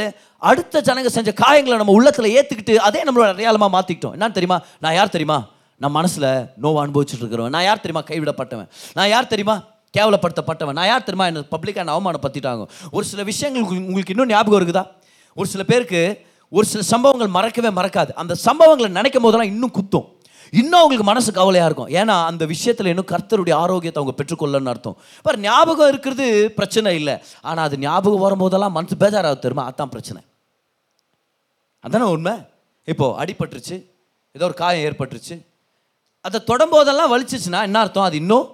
[0.43, 4.61] அடுத்த ஜனங்க செஞ்ச காயங்களை நம்ம உள்ளத்தில் ஏற்றுக்கிட்டு அதே நம்மளோட அடையாளமாக மாற்றிக்கிட்டோம் என்னன்னு தெரியுமா?
[4.79, 5.45] நான் யார் தெரியுமா?
[5.77, 7.49] நான் மனசில் நோவை அனுபவிச்சுட்டு இருக்கிறவன்.
[7.49, 8.05] நான் யார் தெரியுமா?
[8.05, 8.67] கைவிடப்பட்டவன்.
[8.93, 9.63] நான் யார் தெரியுமா?
[9.97, 10.71] கேவலப்படுத்தப்பட்டவன்.
[10.71, 11.25] நான் யார் தெரியுமா?
[11.25, 12.67] என்ன பப்ளிக்காக என்ன அவமானப்படுத்திட்டாங்க.
[12.91, 14.87] ஒரு சில விஷயங்கள் உங்களுக்கு- இன்னும் ஞாபகம் இருக்குதா?
[15.35, 18.09] ஒரு சில பேருக்கு ஒரு சில சம்பவங்கள் மறக்கவே மறக்காது.
[18.13, 20.05] அந்த சம்பவங்களை நினைக்கும் போதெல்லாம் இன்னும் குத்தும்.
[20.51, 22.07] இன்னும் அவங்களுக்கு மனசு கவலையாக இருக்கும்.
[22.07, 24.97] ஏன்னா அந்த விஷயத்தில் இன்னும் கர்த்தருடைய ஆரோக்கியத்தை அவங்க பெற்றுக்கொள்ளன்னு அர்த்தம்.
[25.21, 27.17] பார் ஞாபகம் இருக்கிறது பிரச்சனை இல்லை.
[27.41, 29.71] ஆனால் அது ஞாபகம் வரும்போதெல்லாம் மனசு பேஜாராக தெரியுமா?
[29.71, 30.21] அதான் பிரச்சனை.
[31.85, 32.33] அதானே உண்மை?
[32.91, 33.77] இப்போது அடிபட்டுருச்சு
[34.35, 35.35] ஏதோ ஒரு காயம் ஏற்பட்டுருச்சு.
[36.27, 38.07] அதை தொடம்போதெல்லாம் வலிச்சிச்சுன்னா என்ன அர்த்தம்?
[38.09, 38.47] அது இன்னும்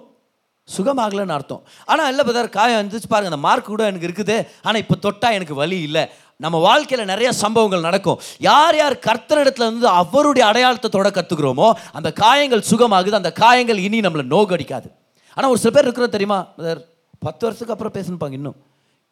[0.68, 1.62] சுகமாகலன்னு அர்த்தம்.
[1.90, 4.36] ஆனால் இல்லை பதார் காயம் வந்துச்சு பாருங்கள் அந்த மார்க் கூட எனக்கு இருக்குது.
[4.66, 6.04] ஆனால் இப்போ தொட்டால் எனக்கு வலி இல்லை.
[6.44, 8.18] நம்ம வாழ்க்கையில் நிறைய சம்பவங்கள் நடக்கும்.
[8.48, 11.68] யார் யார் கர்த்தரிடத்துல இருந்து அவருடைய அடையாளத்தை தொட கற்றுக்குறோமோ
[11.98, 14.88] அந்த காயங்கள் சுகமாகுது அந்த காயங்கள் இனி நம்மளை நோகடிக்காது.
[15.36, 16.80] ஆனால் ஒரு சில பேர் இருக்கிறோம் தெரியுமா பதார்
[17.26, 18.58] பத்து வருஷத்துக்கு அப்புறம் பேசணுப்பாங்க இன்னும்.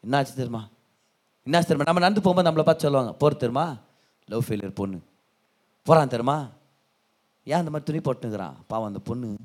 [0.05, 0.63] என்னாச்சு தெரியுமா?
[1.47, 1.91] என்னாச்சு தெரியுமா?
[1.91, 3.67] நம்ம நடந்து போகும்போது நம்மளை பார்த்து சொல்லுவாங்க போகிற தெரியுமா?
[4.29, 4.99] லவ் ஃபெயிலியர் பொண்ணு.
[5.83, 6.39] போகிறான் தெரியுமா?
[7.45, 9.37] ஏன் அந்த மாதிரி துணி போட்டுக்கிறான் பாவம் அந்த பொண்ணு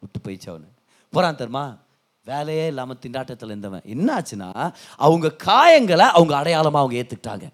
[0.00, 0.68] விட்டு போயிடுச்சு அவனு.
[1.10, 1.76] போகிறான் தெரியுமா?
[2.24, 3.84] வேலையே இல்லாமல் திண்டாட்டத்தில் இருந்தவன்.
[3.84, 4.48] என்ன ஆச்சுன்னா
[4.96, 7.46] அவங்க காயங்களை அவங்க அடையாளமாக அவங்க ஏற்றுக்கிட்டாங்க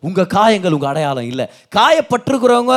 [0.00, 1.46] உங்கள் காயங்கள் உங்கள் அடையாளம் இல்லை.
[1.76, 2.74] காயப்பட்டிருக்கிறவங்க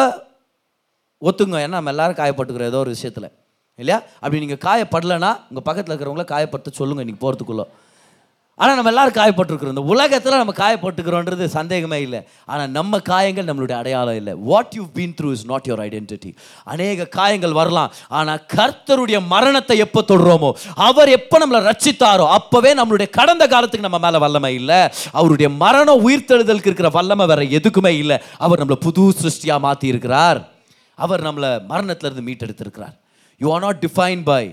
[1.21, 1.57] ஒத்துங்க.
[1.65, 3.31] ஏன்னா நம்ம எல்லாரும் காயப்பட்டுக்கிறோம் ஏதோ ஒரு விஷயத்தில்.
[3.75, 4.01] இல்லையா?
[4.15, 7.65] அப்படி நீங்கள் காயப்படலைன்னா உங்கள் பக்கத்தில் இருக்கிறவங்கள காயப்பட்டு சொல்லுங்கள் நீங்கள் போகிறதுக்குள்ளே
[8.59, 9.75] ஆனால் நம்ம எல்லாரும் காயப்பட்டிருக்கிறோம்.
[9.75, 12.19] இந்த உலகத்தில் நம்ம காயப்பட்டுக்கிறோன்றது சந்தேகமே இல்லை.
[12.51, 14.33] ஆனால் நம்ம காயங்கள் நம்மளுடைய அடையாளம் இல்லை.
[14.49, 16.31] What you been through is not your identity
[16.73, 17.91] அநேக காயங்கள் வரலாம்.
[18.19, 20.51] ஆனால் கர்த்தருடைய மரணத்தை எப்போ தொடுறோமோ
[20.87, 24.81] அவர் எப்போ நம்மளை ரச்சித்தாரோ அப்போவே நம்மளுடைய கடந்த காலத்துக்கு நம்ம மேலே வல்லமை இல்லை.
[25.19, 28.19] அவருடைய மரணம் உயிர்த்தெழுதலுக்கு இருக்கிற வல்லமை வேற எதுக்குமே இல்லை.
[28.45, 30.41] அவர் நம்மளை புது சிருஷ்டியாக மாற்றி இருக்கிறார்
[30.97, 32.97] அவர் நம்மளை மரணத்திலிருந்து மீட்டெடுத்திருக்கிறார்.
[33.41, 34.43] You are not define by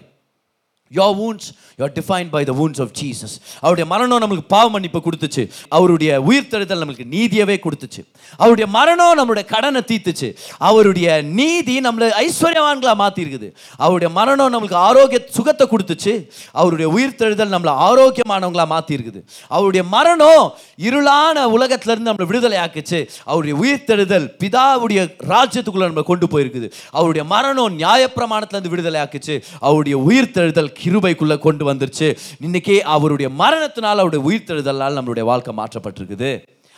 [0.99, 5.42] your wounds you are by the wounds of Jesus அவருடைய மரணம் நம்மளுக்கு பாவ மன்னிப்பு கொடுத்துச்சு.
[5.68, 8.02] அவருடைய உயிர்த்தெழுதல் நம்மளுக்கு நீதியவே கொடுத்துச்சு.
[8.37, 10.28] அவருடைய மரணம் நம்மளுடைய கடனை தீத்துச்சு
[10.59, 16.14] அவருடைய நீதி நம்மளை ஐஸ்வர்யவான்களாக மாற்றிருக்குது அவருடைய மரணம் நம்மளுக்கு ஆரோக்கிய சுகத்தை கொடுத்துச்சு.
[16.52, 20.44] அவருடைய உயிர்த்தெழுதல் நம்மளை ஆரோக்கியமானவங்களாக மாற்றிருக்குது அவருடைய மரணம்
[20.88, 25.00] இருளான உலகத்திலேருந்து நம்மளை விடுதலை ஆக்குச்சு அவருடைய உயிர்த்தெழுதல் பிதாவுடைய
[25.35, 26.70] ராஜ்யத்துக்குள்ளே நம்மளை கொண்டு போயிருக்குது.
[26.90, 32.08] அவருடைய மரணம் நியாயப்பிரமாணத்திலிருந்து விடுதலை ஆக்குச்சு அவருடைய உயிர்த்தெழுதல் கிருபைக்குள்ளே கொண்டு வந்துருச்சு.
[32.46, 36.30] இன்னைக்கே அவருடைய மரணத்தினால் அவருடைய உயிர்த்தெழுதலால் நம்மளுடைய வாழ்க்கை மாற்றப்பட்டிருக்குது.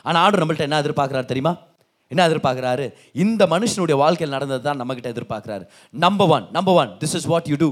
[0.07, 1.53] ஆனால் ஆண்டு நம்மள்ட்ட என்ன எதிர்பார்க்குறாரு தெரியுமா?
[2.13, 2.87] என்ன எதிர்பார்க்குறாரு?
[3.25, 5.65] இந்த மனுஷனுடைய வாழ்க்கையில் நடந்தது தான் நம்மக்கிட்ட எதிர்பார்க்குறாரு.
[6.05, 7.69] Number one number one this is what you do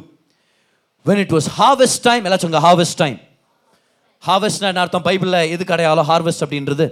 [1.08, 3.18] when it was harvest time எல்லாம் சொல்லுங்க ஹார்வெஸ்ட் டைம்
[4.28, 5.04] ஹார்வெஸ்ட்னா என்ன அர்த்தம்?
[5.08, 6.87] பைபிளில் எது கிடையாலும் ஹார்வெஸ்ட் அப்படின்றது.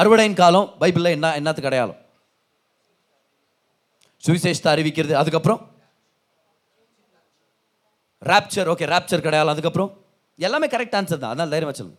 [0.00, 1.98] அறுவடையின் காலம் பைபிளில் என்ன என்னத்துக்கு அடையாளம்
[4.22, 5.60] சுவிசேஷத்தை அறிவிக்கிறது அதுக்கப்புறம்
[8.26, 9.90] ராப்சர் ஓகே ராப்சர் கிடையாது அதுக்கப்புறம்
[10.46, 11.32] எல்லாமே கரெக்ட் ஆன்சர் தான்.
[11.32, 11.98] அதனால் தைரியமாக சொல்லுங்க.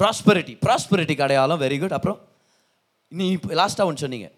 [0.00, 2.18] ப்ராஸ்பரிட்டி ப்ராஸ்பெரிட்டி கிடையாலும் வெரி குட் அப்புறம்
[3.08, 3.26] நீ
[3.60, 4.28] லாஸ்ட்டாக ஒன்று சொன்னீங்க.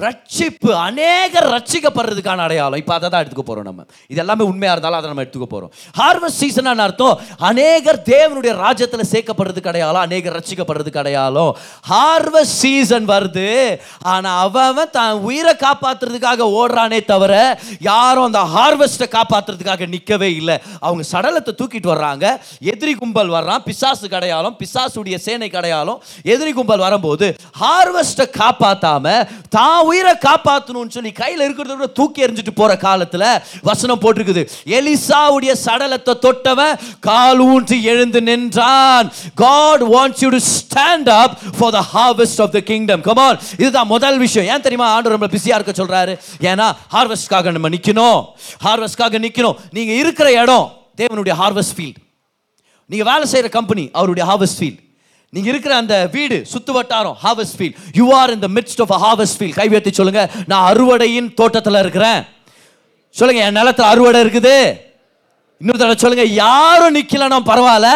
[0.00, 2.80] ரட்சிப்பு அநேகர் ரட்சிக்கப்படுறதுக்கான அடையாளம்.
[2.82, 3.82] இப்போ அதை தான் எடுத்துக்க போகிறோம் நம்ம.
[4.12, 7.18] இது எல்லாமே உண்மையாக இருந்தாலும் அதை நம்ம எடுத்துக்க போகிறோம் ஹார்வெஸ்ட் சீசன் அர்த்தம்
[7.48, 11.50] அநேகர் தேவனுடைய ராஜ்யத்தில் சேர்க்கப்படுறதுக்கு அடையாளம் அநேகர் ரட்சிக்கப்படுறதுக்கு அடையாளம்.
[11.90, 13.50] ஹார்வெஸ்ட் சீசன் வருது
[14.14, 17.34] ஆனால் அவன் தான் உயிரை காப்பாற்றுறதுக்காக ஓடுறானே தவிர
[17.90, 20.56] யாரும் அந்த ஹார்வெஸ்ட்டை காப்பாற்றுறதுக்காக நிற்கவே இல்லை.
[20.86, 22.24] அவங்க சடலத்தை தூக்கிட்டு வர்றாங்க.
[22.74, 26.00] எதிரி கும்பல் வர்றான் பிசாசுக்கு அடையாளம் பிசாசுடைய சேனைக்கு அடையாளம்.
[26.34, 27.28] எதிரி கும்பல் வரும்போது
[27.62, 29.06] ஹார்வெஸ்ட்டை காப்பாற்றாம
[29.58, 33.26] தான் உயிரை காப்பாற்றணும்னு சொல்லி கையில் இருக்கிறத விட தூக்கி எறிஞ்சிட்டு போகிற காலத்தில்
[33.68, 34.42] வசனம் போட்டிருக்குது.
[34.78, 39.10] எலிசாவுடைய சடலத்தை தொட்டவன் கால் ஊன்றி எழுந்து நின்றான்.
[39.44, 44.18] God wants you to stand up for the harvest of the kingdom Kamal இதுதான் முதல்
[44.24, 44.48] விஷயம்.
[44.52, 44.88] ஏன் தெரியுமா?
[44.94, 46.14] ஆண்டு ரொம்ப பிஸியாக இருக்க சொல்கிறாரு
[46.50, 48.20] ஏன்னா ஹார்வெஸ்ட்காக நம்ம நிற்கணும்
[48.66, 50.66] ஹார்வெஸ்ட்காக நிற்கணும் நீங்கள் இருக்கிற இடம்
[51.00, 52.00] தேவனுடைய ஹார்வெஸ்ட் ஃபீல்டு
[52.90, 54.80] நீங்கள் வேலை செய்கிற கம்பெனி அவருடைய ஹார்வெஸ்ட் ஃபீல்டு
[55.34, 58.98] நீங்க இருக்கிற அந்த வீடு சுத்து வட்டாரம் harvest field you are in the midst of a
[59.04, 60.22] harvest field கை உயர்த்தி சொல்லுங்க.
[60.46, 62.20] நான் அறுவடையின் தோட்டத்தில் இருக்கிறேன்.
[63.10, 64.56] சொல்லுங்க என் நிலத்துல அறுவடை இருக்குது.
[65.60, 67.90] இன்னொரு தடவை சொல்லுங்க யாரும் நிக்கலன்னா பரவாயில்ல.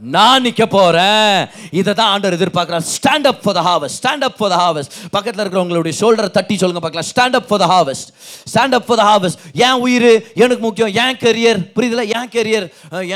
[0.00, 2.84] நான் நிற்க போகிறேன் இதை தான் ஆண்டவர் எதிர்பார்க்கிறார்.
[2.94, 6.82] Stand up for the harvest stand up for the harvest பக்கத்தில் இருக்கிறவங்களுடைய ஷோல்டரை தட்டி சொல்லுங்க
[6.84, 7.08] பார்க்கலாம்.
[7.10, 8.08] Stand up for the harvest
[8.52, 10.08] stand up for the harvest ஏன் உயிர்?
[10.34, 10.92] எனக்கு முக்கியம்.
[11.02, 12.04] ஏன் கெரியர் புரியுதுல?
[12.16, 12.66] ஏன் கெரியர்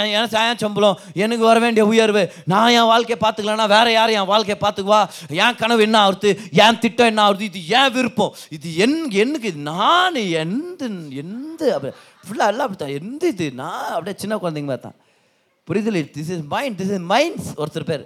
[0.01, 0.99] ஏன் ஏன் சாயம் சம்பளம்?
[1.15, 2.23] எனக்கு வர வேண்டிய உயர்வு.
[2.45, 5.03] நான் என் வாழ்க்கையை பார்த்துக்கலன்னா வேற யார் என் வாழ்க்கையை பார்த்துக்குவா?
[5.29, 6.33] என் கனவு என்ன ஆகுது?
[6.53, 7.45] என் திட்டம் என்ன ஆகுது?
[7.45, 8.33] இது ஏன் விருப்பம்.
[8.51, 10.85] இது என் எனக்கு இது நான் எந்த
[11.25, 11.93] எந்த அப்படி
[12.27, 12.97] ஃபுல்லாக எல்லாம் அப்படித்தான்.
[13.01, 13.53] எந்த இது?
[13.55, 14.97] நான் அப்படியே சின்ன குழந்தைங்க பார்த்தேன்
[15.69, 16.03] புரிதல்.
[16.17, 18.05] This is mind this is minds ஒருத்தர் பேர்.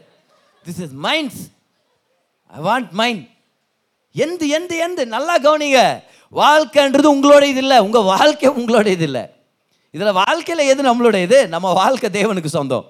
[0.64, 1.42] This is minds
[2.56, 3.28] I want mind
[4.12, 5.80] எந்த எந்த எந்த நல்லா கவனிங்க.
[6.40, 7.78] வாழ்க்கைன்றது உங்களோட இது இல்லை.
[7.86, 9.24] உங்கள் வாழ்க்கை உங்களோட இது இல்லை.
[9.90, 12.86] இதில் வாழ்க்கையில் எது நம்மளோட இது நம்ம வாழ்க்கை தேவனுக்கு சொந்தம்.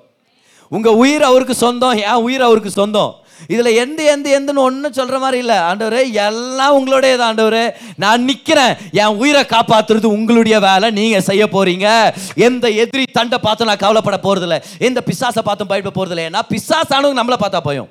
[0.68, 3.12] உங்கள் உயிர் அவருக்கு சொந்தம் என் உயிர் அவருக்கு சொந்தம்.
[3.54, 5.58] இதில் எந்த எந்த எந்தன்னு ஒன்றும் சொல்கிற மாதிரி இல்லை.
[5.68, 7.64] ஆண்டவரே எல்லாம் உங்களுடைய தான் ஆண்டவரே.
[8.04, 10.90] நான் நிற்கிறேன் என் உயிரை காப்பாற்றுறது உங்களுடைய வேலை.
[11.00, 11.88] நீங்கள் செய்ய போகிறீங்க
[12.48, 17.40] எந்த எதிரி தண்டை பார்த்து நான் கவலைப்பட போகிறதில்ல எந்த பிசாசை பார்த்தும் பயப்பட போகிறதில்ல ஏன்னா பிசாசானவங்க நம்மளை
[17.44, 17.90] பார்த்தா போயும்.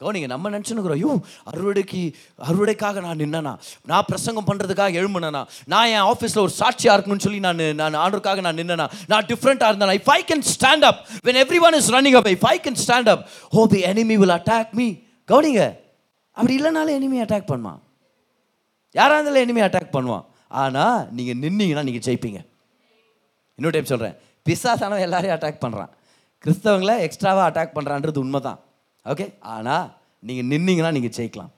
[0.00, 1.12] கவனிங்க நம்ம நினச்சுனுக்குறோம் ஐயோ
[1.50, 2.00] அறுவடைக்கு
[2.48, 3.52] அறுவடைக்காக நான் நின்னனா?
[3.90, 5.40] நான் பிரசங்கம் பண்ணுறதுக்காக எழும்புனனா?
[5.72, 8.86] நான் என் ஆஃபீஸில் ஒரு சாட்சியாக இருக்கணும்னு சொல்லி நான் நான் ஆண்டருக்காக நான் நின்னனா?
[9.12, 9.94] நான் டிஃப்ரெண்ட்டாக இருந்தேனா?
[9.96, 13.22] I I can stand up when everyone is running up I I can stand up
[13.56, 14.88] though the enemy will attack me
[15.32, 15.62] கவனிங்க
[16.36, 17.80] அப்படி இல்லைனாலும் எனிமி அட்டாக் பண்ணுவான்.
[18.94, 20.26] யாராக இருந்தாலும் எனிமி அட்டாக் பண்ணுவான்.
[20.62, 22.42] ஆனால் நீங்கள் நின்னீங்கன்னா நீங்கள் ஜெயிப்பீங்க.
[23.58, 25.90] இன்னொரு டைம் சொல்கிறேன் பிசாசானவன் எல்லாரையும் அட்டாக் பண்ணுறான்
[26.44, 28.58] கிறிஸ்தவங்களை எக்ஸ்ட்ராவாக அட்டாக் பண்ணுறான்றது உண்மை தான்
[29.12, 29.86] ஓகே ஆனால்
[30.28, 31.52] நீங்கள் நின்னீங்கன்னா நீங்கள் ஜெயிக்கலாம்.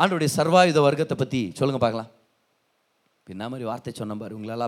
[0.00, 2.10] ஆண்டோடைய சர்வாயுத வர்க்கத்தை பற்றி சொல்லுங்கள் பார்க்கலாம்.
[3.34, 4.64] என்ன மாதிரி வார்த்தை சொன்ன பாரு உங்களால்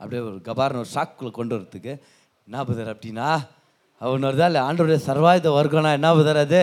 [0.00, 1.92] அப்படியே ஒரு கபார்னு ஒரு ஷாக்குள்ளே கொண்டு வரதுக்கு
[2.48, 3.28] என்ன புதர் அப்படின்னா
[4.04, 6.60] அவன் வருதா இல்லை ஆண்டோடைய சர்வாயுத வர்க்கம்னா என்ன புதர் அது?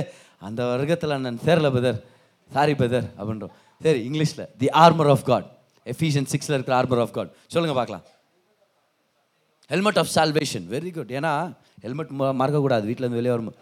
[0.48, 2.00] அந்த வர்க்கத்தில் நான் சேரல பதர்.
[2.56, 3.54] சாரி பதர் அப்படின்றோம்.
[3.86, 5.48] சரி இங்கிலீஷில் the armour of God
[5.94, 8.06] Ephesians சிக்ஸில் இருக்கிற ஆர்மர் ஆஃப் காட் சொல்லுங்கள் பார்க்கலாம்.
[9.72, 11.32] Helmet of salvation very good ஏன்னா
[11.86, 12.84] ஹெல்மெட் மறக்கக்கூடாது.
[12.90, 13.58] வீட்டிலேருந்து வெளியே வரும்போது.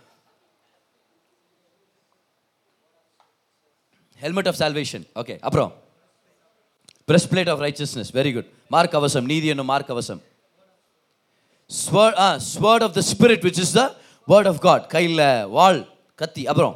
[4.24, 5.72] ஹெல்மெட் ஆஃப் சால்வேஷன் ஓகே அப்புறம்.
[7.10, 10.22] Breast plate of righteousness very good mark அவசம் நீதி என்னும் மார்க் அவசம்
[11.70, 13.84] sword ah sword of the spirit which is the
[14.28, 15.24] word of God கையில்
[15.58, 15.80] வால்
[16.22, 16.76] கத்தி அப்புறம்.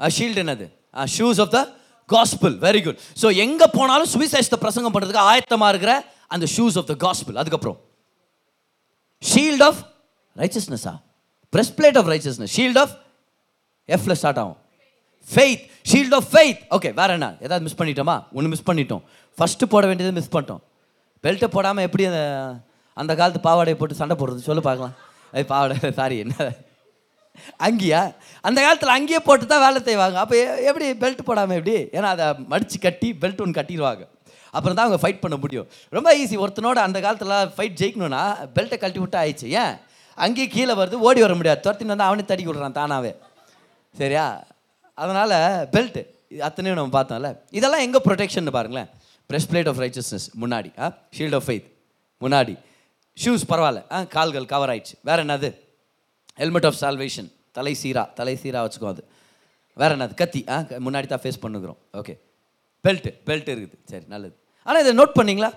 [0.00, 0.66] ஷீல்டு என்னது?
[1.16, 1.60] Shoes of the
[2.08, 5.92] gospel very good so எங்கே போனாலும் சுவிசேஷத்தை பிரசங்கம் பண்ணுறதுக்கு ஆயத்தமாக இருக்கிற
[6.34, 7.78] அந்த ஷூஸ் ஆஃப் த காஸ்பிள் அதுக்கப்புறம்.
[9.22, 9.80] Shield of
[10.42, 10.94] ரைச்சஸ்னஸா
[11.52, 12.94] breast plate of righteousness shield of
[13.88, 14.56] எஃப்ல start ஆகும்.
[15.34, 17.36] Faith shield of faith okay வேற என்ன?
[17.40, 18.24] ஏதாவது மிஸ் பண்ணிட்டோமா?
[18.32, 19.02] ஒன்று மிஸ் பண்ணிட்டோம்.
[19.38, 20.62] ஃபஸ்ட்டு போட வேண்டியது மிஸ் பண்ணிட்டோம்.
[21.24, 22.22] பெல்ட்டை போடாமல் எப்படி அந்த
[22.96, 24.36] அந்த காலத்து பாவாடையை போட்டு சண்டை போடுறது?
[24.36, 24.94] சொல்லு பார்க்கலாம்.
[25.32, 26.34] அது பாவாடை சாரி என்ன?
[27.66, 28.14] அங்கேயா?
[28.40, 30.18] அந்த காலத்தில் அங்கேயே போட்டு தான் வேலை செய்வாங்க.
[30.18, 30.36] அப்போ
[30.68, 31.76] எப்படி பெல்ட் போடாமல் எப்படி?
[31.96, 34.04] ஏன்னா அதை மடித்து கட்டி பெல்ட் ஒன்று கட்டிடுவாங்க.
[34.50, 35.66] அப்புறம் தான் அவங்க ஃபைட் பண்ண முடியும்.
[35.90, 38.22] ரொம்ப ஈஸி ஒருத்தனோட அந்த காலத்தில் ஃபைட் ஜெயிக்கணும்னா
[38.54, 39.46] பெல்ட்டை கழட்டி விட்டு ஆயிடுச்சு.
[39.62, 39.74] ஏன்?
[40.14, 41.60] அங்கேயே கீழே வருது ஓடி வர முடியாது.
[41.64, 43.12] துரத்தின்னு வந்து அவனே தடி விடுறான் தானாவே.
[43.96, 44.46] சரியா?
[44.94, 46.06] அதனால் பெல்ட்டு
[46.38, 47.38] அத்தனையும் நம்ம பார்த்தோம்ல.
[47.50, 48.86] இதெல்லாம் எங்கே ப்ரொடெக்ஷன் பாருங்களேன்.
[49.32, 50.80] ப்ரெஷ் பிளேட் ஆஃப் ரைச்சஸ்னஸ் முன்னாடி.
[50.80, 50.96] ஆ?
[51.18, 51.72] ஷீல்ட் ஆஃப் ஃபெய்த்
[52.20, 52.58] முன்னாடி.
[53.24, 53.92] ஷூஸ் பரவாயில்ல.
[53.92, 54.92] ஆ கால்கள் கவர் ஆயிடுச்சு.
[55.00, 55.58] வேற என்னது?
[56.34, 58.12] ஹெல்மெட் ஆஃப் சால்வேஷன் தலை சீரா.
[58.12, 59.08] தலை சீரா வச்சுக்கோ அது.
[59.74, 60.14] வேற என்னது?
[60.14, 60.44] கத்தி.
[60.48, 62.18] ஆ க- முன்னாடி தான் ஃபேஸ் பண்ணுகிறோம் ஓகே
[62.84, 63.72] பெல்ட்டு பெல்ட் இருக்குது.
[63.84, 64.36] சரி நல்லது.
[64.62, 65.50] ஆனால் இதை நோட் பண்ணீங்களா?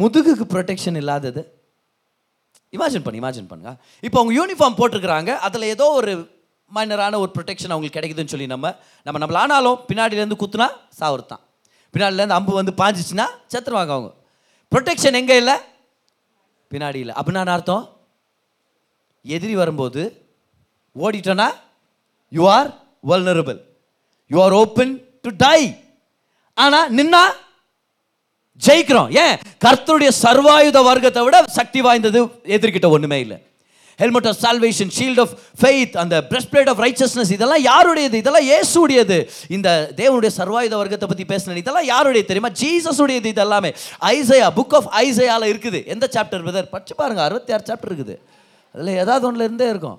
[0.00, 1.60] முதுகுக்கு ப்ரொடெக்ஷன் இல்லாதது.
[2.70, 3.76] இமேஜின் பண்ணு இமேஜின் பண்ணுங்க.
[4.00, 5.36] இப்போ அவங்க யூனிஃபார்ம் போட்டிருக்கிறாங்க.
[5.36, 6.33] அதில் ஏதோ ஒரு
[6.76, 8.72] மைனரான ஒரு ப்ரொடெக்ஷன் அவங்களுக்கு கிடைக்குதுன்னு சொல்லி நம்ம
[9.06, 10.68] நம்ம நம்மள ஆனாலும் பின்னாடியிலேருந்து குத்துனா
[11.00, 11.42] சாவறது தான்.
[11.94, 14.10] பின்னாடிலேருந்து அம்பு வந்து பாஞ்சிச்சுன்னா செத்துருவாங்க அவங்க.
[14.72, 15.56] ப்ரொடெக்ஷன் எங்கே இல்லை?
[16.72, 17.14] பின்னாடி இல்லை.
[17.18, 17.84] அப்படின்னா அர்த்தம்?
[19.24, 20.02] எதிரி வரும்போது
[20.96, 21.48] ஓடிட்டோன்னா
[22.36, 22.68] you are
[23.10, 23.58] vulnerable
[24.30, 24.92] you are open
[25.24, 25.60] to die
[26.58, 27.22] ஆனால் நின்னா
[28.60, 29.08] ஜெயிக்கிறோம்.
[29.22, 29.36] ஏன்?
[29.64, 32.20] கர்த்தருடைய சர்வாயுத வர்க்கத்தை விட சக்தி வாய்ந்தது
[32.56, 33.38] எதிர்கிட்ட ஒன்றுமே இல்லை.
[34.02, 38.16] Helmet of salvation shield of faith அந்த பிரஸ்ட் பிளேட் ஆஃப் ரைச்சஸ்னஸ் இதெல்லாம் யாருடையது?
[38.22, 39.18] இதெல்லாம் இயேசுடையது.
[39.48, 42.50] இந்த தேவனுடைய சர்வாயுத வர்க்கத்தை பற்றி பேசின இதெல்லாம் யாருடைய தெரியுமா?
[42.62, 43.72] ஜீசஸ் உடையது இது எல்லாமே
[44.14, 45.86] ஐசையா புக் ஆஃப் ஐசையாவில் இருக்குது.
[45.86, 47.22] எந்த சாப்டர் பிரதர் படிச்சு பாருங்க.
[47.22, 48.16] அறுபத்தி ஆறு சாப்டர் இருக்குது.
[48.74, 49.98] அதில் ஏதாவது ஒன்றுலேருந்தே இருக்கும்.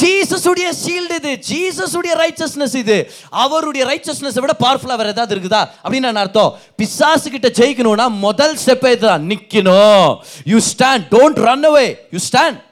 [0.00, 3.10] ஜீசஸுடைய ஷீல்டு இது ஜீசஸுடைய ரைச்சஸ்னஸ் இது.
[3.30, 5.68] அவருடைய ரைச்சஸ்னஸ் விட பவர்ஃபுல்லாக வேற ஏதாவது இருக்குதா?
[5.84, 6.58] அப்படின்னு நான் அர்த்தம்.
[6.76, 9.26] பிசாசு கிட்ட ஜெயிக்கணும்னா முதல் ஸ்டெப் இதுதான்.
[9.28, 12.66] நிற்கணும் you stand don't run away you stand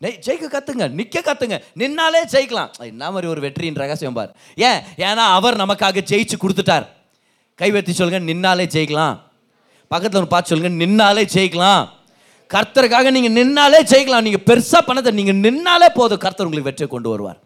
[0.00, 0.88] ஜெயிக்க கத்துங்க.
[0.88, 1.62] நிக்க கத்துங்க.
[1.78, 2.70] நின்னாலே ஜெயிக்கலாம்.
[2.78, 4.36] என்ன மாதிரி ஒரு வெற்றியின் ரகசியம் பார்.
[4.54, 4.80] ஏன்?
[4.96, 6.86] ஏன்னா அவர் நமக்காக ஜெயிச்சு கொடுத்துட்டார்.
[7.62, 9.18] கைவெத்தி சொல்லுங்க நின்னாலே ஜெயிக்கலாம்.
[9.88, 11.88] பக்கத்தில் ஒரு பார்த்து சொல்லுங்க நின்னாலே ஜெயிக்கலாம்.
[12.54, 14.26] கர்த்தருக்காக நீங்கள் நின்னாலே ஜெயிக்கலாம்.
[14.28, 16.22] நீங்கள் பெருசாக பண்ணதை நீங்கள் நின்னாலே போதும்.
[16.24, 17.38] கர்த்தர் உங்களுக்கு வெற்றியை கொண்டு வருவார்.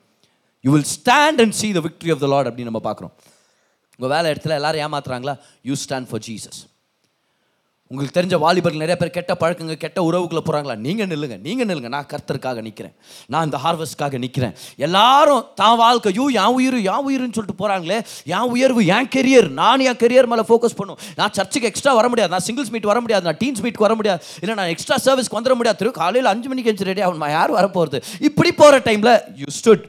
[0.64, 3.14] You will stand and see the victory of the Lord அப்படின்னு நம்ம பார்க்குறோம்.
[3.96, 5.34] உங்கள் வேலை இடத்துல எல்லாரும் ஏமாத்துறாங்களா?
[5.68, 6.60] யூ ஸ்டாண்ட் ஃபார் ஜீசஸ்
[7.92, 11.90] உங்களுக்கு தெரிஞ்ச வாலிபர்கள் நிறைய பேர் கெட்ட பழக்கங்க கெட்ட உறவுக்குள்ளே போகிறாங்களா நீங்கள் நில்லுங்க நீங்கள் நில்லுங்க.
[11.94, 12.92] நான் கர்த்தருக்காக நிற்கிறேன்
[13.32, 14.52] நான் இந்த ஹார்வெஸ்ட்காக நிற்கிறேன்
[14.86, 17.98] எல்லாரும் தான் வாழ்க்கை யூ என் உயிர் என் உயிர்னு சொல்லிட்டு போகிறாங்களே
[18.34, 20.98] என் உயர்வு என் கெரியர் நான் என் கெரியர் மேலே ஃபோக்கஸ் பண்ணும்.
[21.20, 22.32] நான் சர்ச்சுக்கு எக்ஸ்ட்ரா வர முடியாது.
[22.34, 23.26] நான் சிங்கிள்ஸ் மீட் வர முடியாது.
[23.28, 24.20] நான் டீன்ஸ் மீட் வர முடியாது.
[24.42, 25.78] இல்லை நான் எக்ஸ்ட்ரா சர்வீஸ்க்கு வந்துட முடியாது.
[25.80, 27.26] திரு காலையில் அஞ்சு மணிக்கு எஞ்சி ரெடி ஆகணும்?
[27.38, 29.84] யார் வரப்போகிறது இப்படி போகிற டைமில் you stood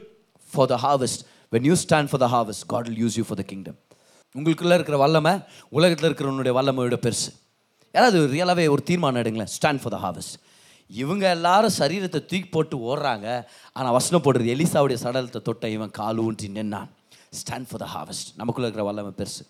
[0.54, 1.22] for the harvest
[1.56, 3.78] when you stand for the harvest God will use you for the kingdom
[4.34, 5.34] உங்களுக்குள்ளே இருக்கிற வல்லமை
[5.78, 7.30] உலகத்தில் இருக்கிறவனுடைய வல்லமையோட பெருசு.
[7.92, 9.52] யாராவது ரியலாகவே ஒரு தீர்மானம் எடுங்களேன்.
[9.56, 10.34] ஸ்டாண்ட் ஃபார் த ஹார்வெஸ்ட்
[10.88, 13.44] இவங்க எல்லாரும் சரீரத்தை தூக்கி போட்டு ஓடுறாங்க.
[13.72, 16.88] ஆனால் வசனம் போடுறது எலிசாவுடைய சடலத்தை தொட்ட இவன் கால் ஊன்றி நின்னான்.
[17.38, 19.44] ஸ்டாண்ட் ஃபார் த ஹார்வெஸ்ட் நமக்குள்ள இருக்கிற வல்லமை பெருசு.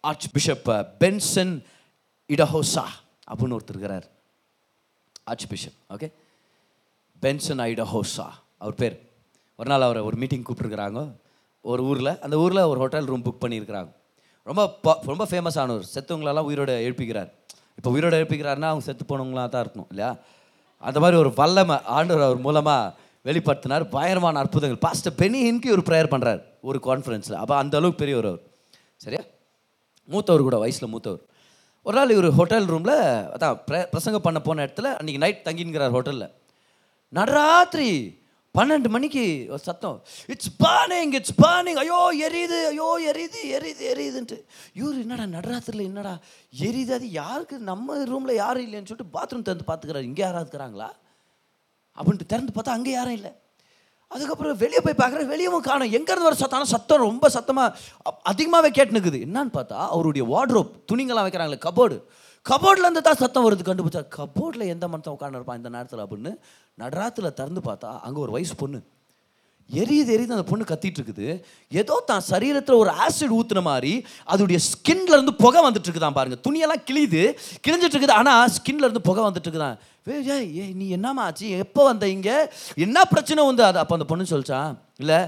[0.00, 0.68] ஆர்ச் பிஷப்
[1.00, 1.52] பென்சன்
[2.28, 2.86] இடஹோசா
[3.30, 4.06] அப்படின்னு ஒருத்தர் இருக்கிறார்.
[5.24, 6.08] Archbishop okay
[7.22, 8.96] Benson Idahosa அவர் பேர்.
[9.56, 11.00] ஒரு நாள் அவரை ஒரு மீட்டிங் கூப்பிட்டுருக்குறாங்க.
[11.60, 13.92] ஒரு ஊரில் அந்த ஊரில் ஒரு ஹோட்டல் ரூம் புக் பண்ணியிருக்கிறாங்க.
[14.44, 15.88] ரொம்ப ப- ரொம்ப ஃபேமஸ் ஆனவர்.
[15.94, 17.30] செத்தவங்களெல்லாம் உயிரோட எழுப்பிக்கிறார்.
[17.76, 20.16] இப்போ உயிரோட எழுப்பிக்கிறாருன்னா அவங்க செத்து போனவங்களாக தான் இருக்கணும் இல்லையா?
[20.78, 23.90] அந்த மாதிரி ஒரு வல்லமை ஆண்டவர் அவர் மூலமாக வெளிப்படுத்தினார்.
[23.90, 24.78] பயங்கரமான அற்புதங்கள்.
[24.78, 28.40] பாஸ்டர் பெனி ஹின்கி ஒரு ப்ரேயர் பண்ணுறார் ஒரு கான்ஃபரன்ஸில் அப்போ அந்த அளவுக்கு பெரியவர் அவர்.
[28.96, 29.22] சரியா?
[30.04, 31.20] மூத்தவர் கூட வயசில் மூத்தவர்.
[31.82, 36.32] ஒரு நாள் இவர் ஹோட்டல் ரூமில் அதான் பிர- பிரசங்கம் பண்ண போன இடத்துல அன்றைக்கி நைட் தங்கின்கிறார் ஹோட்டலில்
[37.14, 38.23] நடராத்திரி
[38.58, 39.96] பன்னெண்டு மணிக்கு ஒரு சத்தம்
[40.32, 44.36] இட்ஸ் பானிங் இட்ஸ் பானிங் ஐயோ எரியுது ஐயோ எரியுது எரியுது எரியுதுன்ட்டு.
[44.80, 46.12] இவர் என்னடா நடராத்திரில் என்னடா
[46.66, 47.56] எரியுது அது யாருக்கு?
[47.70, 50.08] நம்ம ரூமில் யாரும் இல்லைன்னு சொல்லிட்டு பாத்ரூம் திறந்து பார்த்துக்கிறாரு.
[50.10, 50.90] இங்கே யாராவது இருக்கிறாங்களா?
[51.98, 53.32] அப்படின்ட்டு திறந்து பார்த்தா அங்கே யாரும் இல்லை.
[54.10, 55.92] அதுக்கப்புறம் வெளியே போய் பார்க்குறேன் வெளியவும் காணும்.
[55.98, 59.20] எங்கேருந்து வர சத்தம் சத்தம் ரொம்ப சத்தமாக அதிகமாகவே கேட்டுனுக்குது.
[59.26, 61.98] என்னான்னு பார்த்தா அவருடைய வார்ட்ரோப் துணிங்கெல்லாம் வைக்கிறாங்களே கபோர்டு
[62.46, 66.32] கபோர்ட்லேருந்து தான் சத்தம் வருது கண்டுபிடிச்சா கபோர்டில் எந்த மனுஷன் உட்காந்துருப்பான் இந்த நேரத்தில் அப்படின்னு
[66.78, 68.78] நடராத்தில் திறந்து பார்த்தா அங்கே ஒரு வயசு பொண்ணு.
[69.70, 71.26] எரியுது எரியுது அந்த பொண்ணு கத்திட்டு இருக்குது.
[71.72, 73.92] ஏதோ தான் சரீரத்தில் ஒரு ஆசிட் ஊற்றுன மாதிரி
[74.28, 76.38] அதோடைய ஸ்கின்ல இருந்து புகை வந்துட்டு இருக்குதான் பாருங்க.
[76.46, 77.22] துணியெல்லாம் கிழியுது
[77.64, 79.76] கிழிஞ்சிட்டு இருக்குது ஆனால் ஸ்கின்ல இருந்து புகை வந்துட்டு இருக்குதான்.
[80.06, 81.46] ஏய், ஏய் ஏய், நீ என்னம்மா ஆச்சு?
[81.64, 82.36] எப்போ வந்த இங்கே?
[82.78, 85.20] என்ன பிரச்சனை வந்து அது அப்போ அந்த பொண்ணு சொல்லிச்சான் இல்லை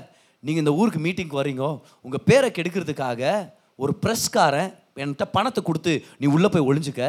[0.43, 1.65] நீங்கள் இந்த ஊருக்கு மீட்டிங்க்கு வரீங்க
[2.05, 3.23] உங்கள் பேரை கெடுக்கிறதுக்காக
[3.79, 4.71] ஒரு ப்ரெஸ்காரன்
[5.03, 7.09] என்கிட்ட பணத்தை கொடுத்து நீ உள்ளே போய் ஒழிஞ்சுக்க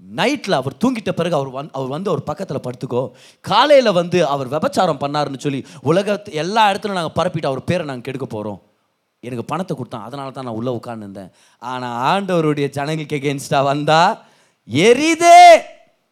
[0.00, 3.02] நைட்டில் அவர் தூங்கிட்ட பிறகு அவர் வந் அவர் வந்து அவர் பக்கத்தில் படுத்துக்கோ.
[3.48, 8.26] காலையில் வந்து அவர் விபச்சாரம் பண்ணாருன்னு சொல்லி உலகத்து எல்லா இடத்துலையும் நாங்கள் பரப்பிட்டு அவர் பேரை நாங்கள் கெடுக்க
[8.34, 8.58] போகிறோம்
[9.22, 10.06] எனக்கு பணத்தை கொடுத்தான்.
[10.08, 11.30] அதனால தான் நான் உள்ளே உட்காந்துருந்தேன்
[11.62, 14.00] ஆனால் ஆண்டவருடைய ஜனங்களுக்கு எகேன்ஸ்டா வந்தா
[14.68, 15.40] எரிதே.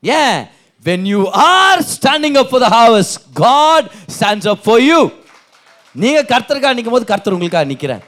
[0.02, 0.38] ஏன்?
[0.84, 4.98] When you are standing up for the house God stands up for you
[5.94, 8.02] நீங்கள் கர்த்தருக்காக நிற்கும் போது கர்த்தர் உங்களுக்காக நிற்கிறேன்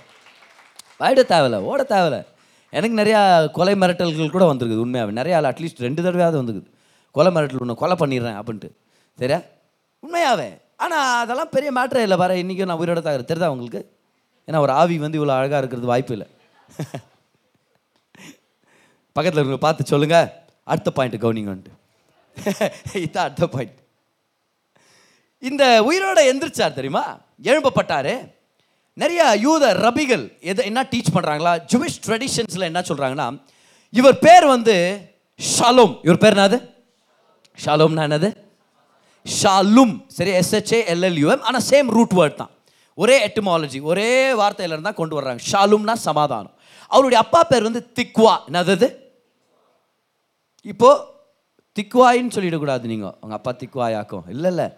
[1.00, 2.22] வாயிட தேவையில்ல ஓட தேவையில்லை.
[2.70, 6.70] எனக்கு நிறையா கொலை மிரட்டல்கள் கூட வந்திருக்குது உண்மையாகவே நிறையா அட்லீஸ்ட் ரெண்டு தடவையாவது வந்துருக்குது.
[7.10, 8.70] கொலை மிரட்டல் ஒன்று கொலை பண்ணிடுறேன் அப்படின்ட்டு.
[9.20, 9.40] சரியா?
[10.00, 12.16] உண்மையாகவே ஆனால் அதெல்லாம் பெரிய மேட்டரே இல்லை.
[12.16, 13.90] வர இன்றைக்கும் நான் உயிரோட தான் தெரியுதா உங்களுக்கு?
[14.48, 16.26] ஏன்னா ஒரு ஆவி வந்து இவ்வளோ அழகாக இருக்கிறது வாய்ப்பு இல்லை.
[19.12, 20.28] பக்கத்தில் இருக்க பார்த்து சொல்லுங்கள்
[20.64, 21.74] அடுத்த பாயிண்ட் வந்துட்டு
[23.04, 23.78] இதான் அடுத்த பாயிண்ட்
[25.38, 27.20] இந்த உயிரோட எந்திரிச்சார் தெரியுமா?
[27.42, 28.35] எழும்பப்பட்டாரு.
[29.00, 33.26] நிறைய யூத ரபிகள் எதை என்ன டீச் பண்ணுறாங்களா ஜூவிஷ் ட்ரெடிஷன்ஸில் என்ன சொல்கிறாங்கன்னா
[33.98, 34.74] இவர் பேர் வந்து
[35.38, 35.92] ஷாலோம்.
[36.06, 36.58] இவர் பேர் என்னது?
[37.64, 38.30] ஷாலோம்னா என்னது?
[39.40, 39.92] ஷாலும்.
[40.06, 42.50] சரி எஸ்ஹெச்ஏ எல்எல்யூஎம் ஆனால் சேம் ரூட் வேர்ட் தான்.
[42.94, 45.40] ஒரே எட்டுமாலஜி ஒரே வார்த்தையிலேருந்து தான் கொண்டு வர்றாங்க.
[45.52, 46.54] ஷாலும்னா சமாதானம்.
[46.88, 48.34] அவருடைய அப்பா பேர் வந்து திக்வா.
[48.48, 48.90] என்னது
[50.72, 51.02] இப்போது
[51.78, 54.26] திக்வாயின்னு சொல்லிடக்கூடாது நீங்கள் உங்கள் அப்பா திக்வாயாக்கும்.
[54.28, 54.68] இல்லை இல்லை.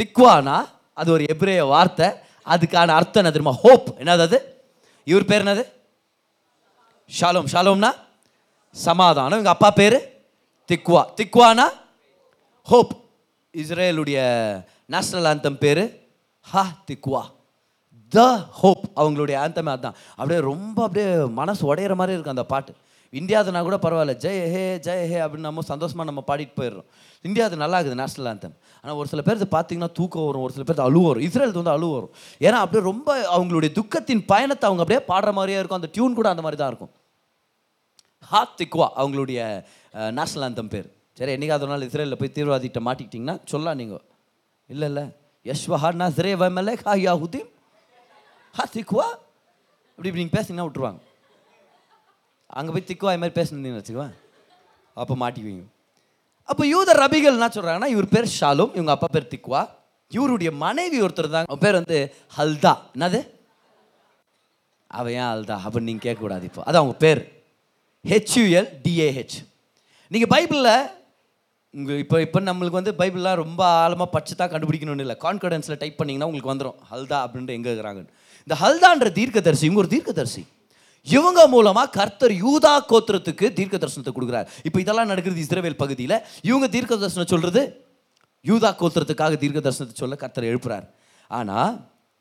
[0.00, 0.58] திக்வானா
[0.94, 2.08] அது ஒரு எப்ரேய வார்த்தை.
[2.46, 3.56] அதுக்கான அர்த்தம் என்ன தெரியுமா?
[3.64, 4.38] ஹோப் என்னது அது?
[5.04, 5.64] இவர் பேர் என்னது?
[7.20, 7.90] ஷாலோம் ஷாலோம்னா
[8.76, 9.38] சமாதானம்.
[9.38, 9.98] எங்கள் அப்பா பேர்?
[10.70, 11.66] திக்வா திக்வானா
[12.68, 12.92] ஹோப்
[13.54, 14.18] இஸ்ரேலுடைய
[14.86, 15.84] நேஷனல் ஆந்தம் பேர்?
[16.46, 17.22] ஹா திக்வா
[18.12, 19.98] த ஹோப் அவங்களுடைய ஆந்தமே அதுதான்.
[20.16, 22.72] அப்படியே ரொம்ப அப்படியே மனசு உடையிற மாதிரி இருக்கும் அந்த பாட்டு.
[23.20, 24.14] இந்தியாதுனா கூட பரவாயில்ல.
[24.24, 26.86] ஜெய ஹே ஜெய ஹே அப்படின்னு நம்ம சந்தோஷமாக நம்ம பாடிட்டு போயிடுறோம்.
[27.28, 30.86] இந்தியாவது நல்லா இருக்குது நேஷனல் ஆந்தம் ஆனால் ஒரு சில பேருக்கு பார்த்தீங்கன்னா தூக்கம் வரும் ஒரு சில பேருக்கு
[30.88, 31.24] அழுவு வரும்.
[31.28, 32.12] இஸ்ரேலுக்கு வந்து அழுவு வரும்.
[32.46, 35.80] ஏன்னா அப்படியே ரொம்ப அவங்களுடைய துக்கத்தின் பயணத்தை அவங்க அப்படியே பாடுற மாதிரியே இருக்கும்.
[35.80, 36.92] அந்த டியூன் கூட அந்த மாதிரி தான் இருக்கும்
[38.32, 39.40] ஹாத் திக்வா அவங்களுடைய
[40.18, 40.88] நேஷனல் ஆந்தம் பேர்.
[41.18, 44.04] சரி என்னைக்காவது ஒரு நாள் இஸ்ரேலில் போய் தீவிரவாதிகிட்ட மாட்டிக்கிட்டிங்கன்னா சொல்லலாம் நீங்கள்
[44.70, 45.06] இல்லை இல்லை.
[45.46, 47.48] யஷ்வஹா நஸ்ரே வமலே ஹா யாஹுதீம்
[48.54, 49.08] ஹா திக்வா
[49.92, 51.00] அப்படி இப்படி நீங்கள் பேசிங்கன்னா விட்டுருவாங்க.
[52.58, 54.14] அங்கே போய் திக்குவா இது மாதிரி பேசணுன்னு வச்சுக்குவேன்
[55.02, 55.64] அப்போ மாட்டிக்குவீங்க.
[56.50, 59.62] அப்போ யூத ரபிகள் என்ன சொல்கிறாங்கன்னா இவர் பேர் ஷாலும் இவங்க அப்பா பேர் திக்குவா.
[60.16, 61.98] இவருடைய மனைவி ஒருத்தர் தான் அவன் பேர் வந்து
[62.38, 62.72] ஹல்தா.
[62.96, 63.20] என்னது?
[64.98, 65.56] அவன் ஏன் ஹல்தா?
[65.64, 66.62] அப்படின்னு நீங்கள் கேட்கக்கூடாது இப்போ.
[66.68, 67.22] அது அவங்க பேர்.
[68.04, 69.36] ஹெச்யூஎல் டிஏஹெச்
[70.10, 70.74] நீங்கள் பைபிளில்
[71.74, 75.16] உங்கள் இப்போ இப்போ நம்மளுக்கு வந்து பைபிள்லாம் ரொம்ப ஆழமாக படிச்சு தான் கண்டுபிடிக்கணும்னு இல்லை.
[75.26, 78.12] கான்ஃபிடன்ஸில் டைப் பண்ணிங்கன்னா உங்களுக்கு வந்துடும் ஹல்தா அப்படின்ட்டு எங்கே இருக்கிறாங்கன்னு.
[78.46, 80.42] இந்த ஹல்தான்ற தீர்க்கதரிசி இவங்க ஒரு தீர்க்கதரிசி.
[81.06, 84.46] இவங்க மூலமாக கர்த்தர் யூதா கோத்திரத்துக்கு தீர்க்க தரிசனத்தை கொடுக்குறாரு.
[84.66, 86.16] இப்போ இதெல்லாம் நடக்கிறது இஸ்ரேவேல் பகுதியில்.
[86.48, 87.62] இவங்க தீர்க்க தரிசனம் சொல்கிறது
[88.44, 90.86] யூதா கோத்திரத்துக்காக தீர்க்க தரிசனத்தை சொல்ல கர்த்தர் எழுப்புறார்.
[91.30, 91.72] ஆனால்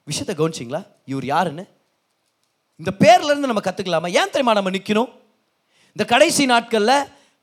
[0.08, 0.82] விஷயத்தை கவனிச்சிங்களா?
[1.12, 1.66] இவர் யாருன்னு?
[2.82, 5.10] இந்த பேர்லேருந்து நம்ம கற்றுக்கலாமா ஏன் தெரியுமா நம்ம நிற்கணும்
[5.96, 6.96] இந்த கடைசி நாட்களில்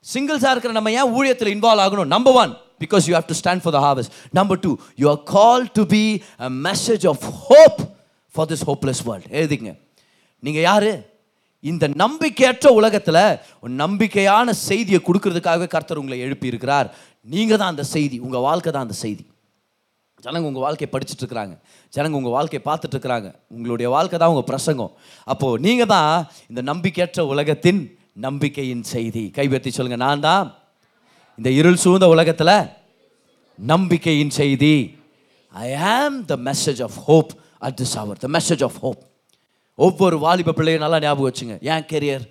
[0.06, 2.10] சிங்கிள்ஸாக இருக்கிற நம்ம ஏன் ஊழியத்தில் இன்வால்வ் ஆகணும்?
[2.14, 2.52] Number one
[2.84, 4.72] because you have to stand for the harvest number two
[5.02, 6.02] you are call to be
[6.46, 7.78] a message of hope
[8.34, 9.72] for this hopeless world எழுதிங்க
[10.42, 10.90] நீங்கள் யார்?
[11.64, 13.24] இந்த நம்பிக்கையற்ற உலகத்தில்
[13.82, 16.88] நம்பிக்கையான செய்தியை கொடுக்கறதுக்காகவே கர்த்தர் உங்களை எழுப்பி இருக்கிறார்
[17.32, 19.24] நீங்கள் தான் அந்த செய்தி உங்கள் வாழ்க்கை தான் அந்த செய்தி.
[20.24, 21.54] ஜனங்க உங்கள் வாழ்க்கையை படிச்சுட்டு இருக்கிறாங்க.
[21.92, 23.28] ஜனங்க உங்கள் வாழ்க்கையை பார்த்துட்டு இருக்கிறாங்க.
[23.54, 24.92] உங்களுடைய வாழ்க்கை தான் உங்கள் பிரசங்கம்.
[25.32, 26.14] அப்போது நீங்கள் தான்
[26.50, 27.80] இந்த நம்பிக்கையற்ற உலகத்தின்
[28.26, 29.24] நம்பிக்கையின் செய்தி.
[29.36, 30.46] கைப்பற்றி சொல்லுங்கள் நான் தான்
[31.38, 32.56] இந்த இருள் சூழ்ந்த உலகத்தில்
[33.58, 34.74] நம்பிக்கையின் செய்தி.
[35.54, 35.68] I
[35.98, 37.30] am the message of hope
[37.66, 39.02] at this hour the message of hope
[39.86, 41.56] ஒவ்வொரு வாலிப பிள்ளையும் நல்லா ஞாபகம் வச்சுங்க.
[41.72, 42.24] ஏன் கெரியர்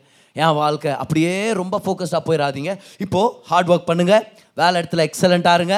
[0.43, 0.91] என் வாழ்க்கை.
[1.03, 2.71] அப்படியே ரொம்ப ஃபோக்கஸ்டாக போயிடாதீங்க
[3.05, 4.25] இப்போது ஹார்ட் ஒர்க் பண்ணுங்கள்
[4.62, 5.77] வேலை இடத்துல எக்ஸலண்ட்டாக இருங்க.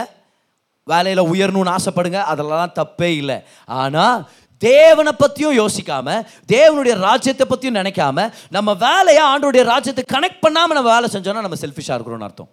[0.92, 2.20] வேலையில் உயரணும்னு ஆசைப்படுங்க.
[2.32, 3.38] அதெல்லாம் தப்பே இல்லை.
[3.82, 4.18] ஆனால்
[4.62, 6.08] தேவனை பற்றியும் யோசிக்காம
[6.54, 11.98] தேவனுடைய ராஜ்யத்தை பற்றியும் நினைக்காம நம்ம வேலையை ஆண்டோடைய ராஜ்யத்தை கனெக்ட் பண்ணாமல் நம்ம வேலை செஞ்சோன்னா நம்ம செல்ஃபிஷாக
[11.98, 12.52] இருக்கிறோன்னு அர்த்தம்.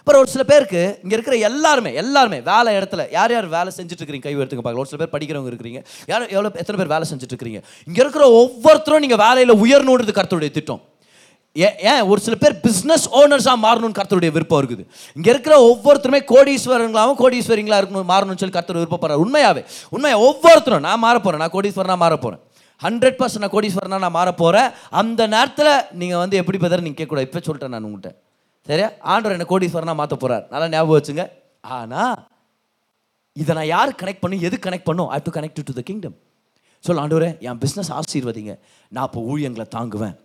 [0.00, 4.26] அப்புறம் ஒரு சில பேருக்கு இங்கே இருக்கிற எல்லாருமே எல்லாருமே வேலை இடத்துல யார் யார் வேலை செஞ்சுட்டு இருக்கிறீங்க
[4.28, 4.84] கை எடுத்துக்க பார்க்கலாம்.
[4.84, 5.80] ஒரு சில பேர் படிக்கிறவங்க இருக்கிறீங்க.
[6.12, 10.82] யார் எவ்வளோ எத்தனை பேர் வேலை செஞ்சுட்டு இருக்கிறீங்க இங்கே இருக்கிற ஒவ்வொருத்தரும் நீங்கள் வேலையில் உயரணுன்றது கருத்துடைய திட்டம்.
[11.56, 12.02] ஏன் ஏன்?
[12.10, 14.84] ஒரு சில பேர் பிஸ்னஸ் ஓனர்ஸாக மாறணும்னு கர்த்தருடைய விருப்பம் இருக்குது.
[15.16, 19.22] இங்கே இருக்கிற ஒவ்வொருத்தருமே கோடீஸ்வரங்களாகவும் கோடீஸ்வரிங்களாக இருக்கணும் மாறணும்னு சொல்லி கர்த்தர் விருப்பப்படுறாரு.
[19.24, 19.64] உண்மையாவே
[19.96, 22.42] உண்மையாக ஒவ்வொருத்தரும் நான் மாற போகிறேன் நான் கோடீஸ்வரனாக மாற போகிறேன்
[22.86, 24.68] ஹண்ட்ரட் பர்சன்ட் நான் கோடீஸ்வரனாக நான் மாற போகிறேன்
[25.00, 27.28] அந்த நேரத்தில் நீங்கள் வந்து எப்படி பதற நீங்கள் கேட்கக்கூடாது.
[27.30, 28.12] இப்போ சொல்லிட்டேன் நான் உங்கள்கிட்ட
[28.68, 28.88] சரியா?
[29.12, 31.24] ஆண்டவர் என்ன கோடீஸ்வரனாக மாற்ற போகிறார் நல்லா ஞாபகம் வச்சுங்க.
[31.76, 32.02] ஆனா
[33.42, 35.08] இதை நான் யார் கனெக்ட் பண்ணும் எது கனெக்ட் பண்ணும்?
[35.16, 36.16] I do connect to the kingdom
[36.86, 38.52] சொல்ல ஆண்டவரே என் பிஸ்னஸ் ஆசீர்வதிங்க.
[38.94, 40.16] நான் இப்போ ஊழியங்களை தாங்குவேன்.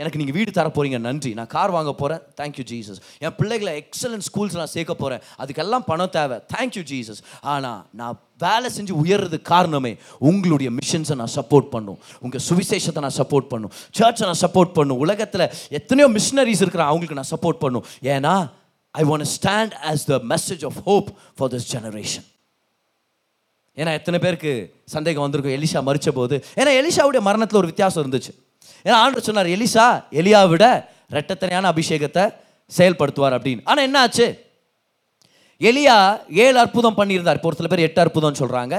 [0.00, 1.30] எனக்கு நீங்கள் வீடு தர போகிறீங்க நன்றி.
[1.38, 6.12] நான் கார் வாங்க போகிறேன் தேங்க்யூ ஜீசஸ் என் பிள்ளைகளை எக்ஸலன்ட் ஸ்கூல்ஸ் நான் சேர்க்க போகிறேன் அதுக்கெல்லாம் பணம்
[6.16, 7.20] தேவை தேங்க்யூ ஜீசஸ்
[7.54, 9.92] ஆனால் நான் வேலை செஞ்சு உயர்றதுக்கு காரணமே
[10.28, 11.98] உங்களுடைய மிஷன்ஸை நான் சப்போர்ட் பண்ணும்.
[12.24, 13.72] உங்கள் சுவிசேஷத்தை நான் சப்போர்ட் பண்ணும்.
[13.98, 15.00] சர்ச்சை நான் சப்போர்ட் பண்ணும்.
[15.04, 15.46] உலகத்தில்
[15.78, 17.84] எத்தனையோ மிஷினரிஸ் இருக்கிறேன் அவங்களுக்கு நான் சப்போர்ட் பண்ணும்.
[18.14, 18.34] ஏன்னா
[19.00, 22.26] I want stand as the message of hope for this generation
[23.76, 24.54] ஏன்னா எத்தனை பேருக்கு
[24.94, 25.54] சந்தேகம் வந்திருக்கும்?
[25.58, 28.32] எலிஷா மறித்த போது ஏன்னா எலிஷாவுடைய மரணத்தில் ஒரு வித்தியாசம் இருந்துச்சு.
[28.86, 29.86] ஏன்னா ஆண்டு சொன்னார் எலிஷா
[30.20, 30.64] எலியா விட
[31.16, 32.24] ரெட்டத்தனையான அபிஷேகத்தை
[32.78, 33.62] செயல்படுத்துவார் அப்படின்னு.
[33.70, 34.26] ஆனால் என்ன ஆச்சு?
[35.60, 35.96] எலியா
[36.44, 37.38] ஏழு அற்புதம் பண்ணியிருந்தார்.
[37.38, 38.76] இப்போ ஒரு சில பேர் எட்டு அற்புதம்னு சொல்கிறாங்க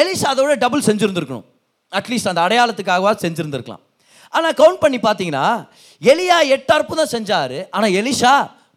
[0.00, 1.46] எலிஷா அதை விட டபுள் செஞ்சுருந்துருக்கணும்
[1.98, 3.82] அட்லீஸ்ட் அந்த அடையாளத்துக்காகவா செஞ்சுருந்துருக்கலாம்.
[4.36, 5.46] ஆனால் கவுண்ட் பண்ணி பார்த்தீங்கன்னா
[6.02, 7.56] எலியா எட்டு அற்புதம் செஞ்சார்.
[7.76, 8.34] ஆனால் எலிஷா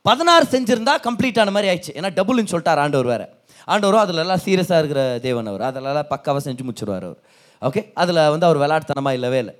[0.07, 1.93] பதினாறு செஞ்சுருந்தா கம்ப்ளீட் ஆன மாதிரி ஆயிடுச்சு.
[1.99, 3.27] ஏன்னா டபுள்னு சொல்லிட்டார் ஆண்டவர் வேறு.
[3.73, 5.63] ஆண்டவரும் அதில் எல்லாம் சீரியஸாக இருக்கிற தேவன் அவர்.
[5.69, 7.21] அதிலெல்லாம் பக்காவாக செஞ்சு முடிச்சிருவார் அவர்.
[7.67, 9.55] ஓகே அதில் வந்து அவர் விளையாட்டுத்தனமாக இல்லவே இல்லை.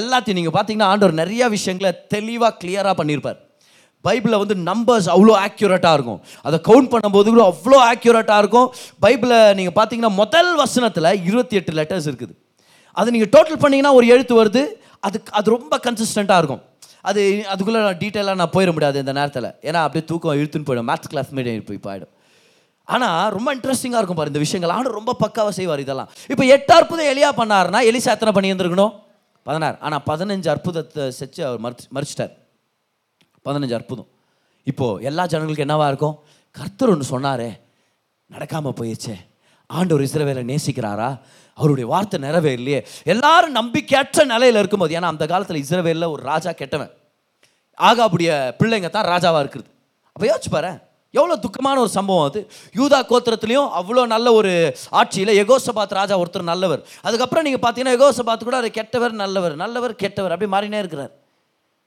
[0.00, 3.40] எல்லாத்தையும் நீங்கள் பார்த்தீங்கன்னா ஆண்டவர் நிறைய விஷயங்களை தெளிவாக கிளியராக பண்ணியிருப்பார்
[4.06, 6.20] பைபிளில் வந்து நம்பர்ஸ் அவ்வளோ ஆக்யூரேட்டாக இருக்கும்.
[6.46, 8.68] அதை கவுண்ட் பண்ணும்போது கூட அவ்வளோ ஆக்யூரேட்டாக இருக்கும்.
[9.04, 12.34] பைபிளை நீங்கள் பார்த்தீங்கன்னா முதல் வசனத்தில் இருபத்தி எட்டு லெட்டர்ஸ் இருக்குது.
[12.96, 14.62] அது நீங்கள் டோட்டல் பண்ணிங்கன்னா ஒரு எழுத்து வருது.
[15.08, 16.62] அது அது ரொம்ப கன்சிஸ்டண்ட்டாக இருக்கும்.
[17.10, 17.20] அது
[17.52, 19.48] அதுக்குள்ளே நான் டீட்டெயிலாக நான் போயிட முடியாது இந்த நேரத்தில்.
[19.68, 20.88] ஏன்னா அப்படியே தூக்கம் இழுத்துன்னு போயிடும்.
[20.90, 22.12] மேத்ஸ் கிளாஸ் மீடியம் போய் போயிடும்.
[22.88, 24.74] ஆனால் ரொம்ப இன்ட்ரெஸ்டிங்காக இருக்கும் பாரு இந்த விஷயங்கள்.
[24.76, 26.10] ஆனால் ரொம்ப பக்காவாக செய்வார் இதெல்லாம்.
[26.32, 28.92] இப்போ எட்டு எலியா பண்ணாருன்னா எலிசா எத்தனை பண்ணி இருந்திருக்கணும்
[29.42, 29.76] பதினாறு.
[29.80, 32.32] ஆனால் பதினஞ்சு அற்புதத்தை செஞ்சு அவர் மறுச்சு மறிச்சிட்டார்.
[33.46, 34.08] பதினஞ்சு அற்புதம்.
[34.70, 36.16] இப்போது எல்லா ஜனங்களுக்கு என்னவா இருக்கும்?
[36.50, 37.50] கர்த்தர் ஒன்று சொன்னாரே
[38.34, 39.16] நடக்காமல் போயிடுச்சே.
[39.66, 41.08] ஆண்டவர் இஸ்ரவேலை நேசிக்கிறாரா?
[41.54, 42.80] அவருடைய வார்த்தை நிறைவேறலையே.
[43.04, 46.92] எல்லாரும் நம்பிக்கையற்ற நிலையில் இருக்கும்போது ஏன்னா அந்த காலத்தில் இஸ்ரவேலில் ஒரு ராஜா கெட்டவன்.
[47.78, 49.70] ஆகாபுடைய பிள்ளைங்க தான் ராஜாவாக இருக்கிறது.
[50.12, 50.72] அப்போ யோசிச்சு பாரு
[51.18, 52.40] எவ்வளோ துக்கமான ஒரு சம்பவம் அது?
[52.78, 54.52] யூதா கோத்திரத்துலேயும் அவ்வளோ நல்ல ஒரு
[55.00, 56.82] ஆட்சியில் எகோசபாத் ராஜா ஒருத்தர் நல்லவர்.
[57.06, 61.12] அதுக்கப்புறம் நீங்கள் பார்த்தீங்கன்னா எகோசபாத் கூட அவர் கெட்டவர் நல்லவர் நல்லவர் கெட்டவர் அப்படி மாறினே இருக்கிறார்.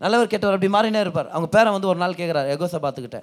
[0.03, 1.31] நல்லவர் கெட்டவர் அப்படி மாறினே இருப்பார்.
[1.33, 3.21] அவங்க பேரை வந்து ஒரு நாள் கேட்குறாரு எகோசபாத்துக்கிட்ட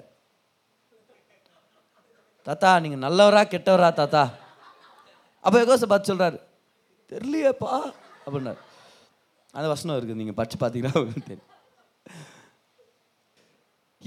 [2.47, 4.23] தாத்தா நீங்கள் நல்லவரா கெட்டவரா தாத்தா?
[5.45, 6.37] அப்போ எகோசபாத் சொல்கிறாரு
[7.11, 7.73] தெரியலையேப்பா
[8.25, 8.59] அப்படின்னாரு.
[9.53, 10.93] அந்த வசனம் இருக்குது நீங்கள் படிச்சு பார்த்தீங்கன்னா
[11.29, 11.49] தெரியும்.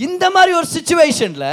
[0.06, 1.50] இந்த மாதிரி ஒரு சுச்சுவேஷனில்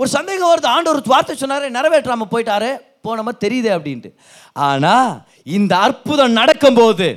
[0.00, 0.68] ஒரு சந்தேகம் வருது.
[0.74, 2.72] ஆண்டு ஒரு வார்த்தை சொன்னார் நிறைவேற்றாமல் போயிட்டாரு.
[3.06, 4.10] போன மாதிரி தெரியுதே அப்படின்ட்டு.
[4.68, 5.10] ஆனால்
[5.58, 7.08] இந்த அற்புதம் நடக்கும்போது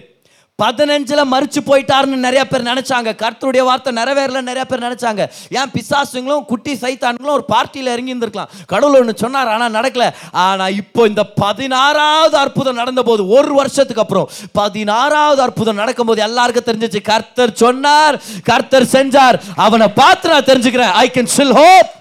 [0.60, 3.10] பதினஞ்சில் மறிச்சு போயிட்டாருன்னு நிறைய பேர் நினைச்சாங்க.
[3.22, 5.24] கர்த்தருடைய வார்த்தை நிறைவேறல நிறைய பேர் நினைச்சாங்க.
[5.58, 8.52] ஏன் பிசாசுங்களும் குட்டி சைத்தான்களும் ஒரு பார்ட்டியில் இறங்கி இருந்திருக்கலாம்.
[8.74, 10.08] கடவுள் ஒன்று சொன்னார் ஆனால் நடக்கல.
[10.46, 17.02] ஆனால் இப்போ இந்த பதினாறாவது அற்புதம் நடந்த போது ஒரு வருஷத்துக்கு அப்புறம் பதினாறாவது அற்புதம் நடக்கும்போது எல்லாருக்கும் தெரிஞ்சிச்சு.
[17.12, 18.18] கர்த்தர் சொன்னார்
[18.52, 19.40] கர்த்தர் செஞ்சார்.
[19.68, 20.94] அவனை பார்த்து நான் தெரிஞ்சுக்கிறேன்.
[21.04, 21.92] ஐ கேன் ஸ்டில் ஹோப்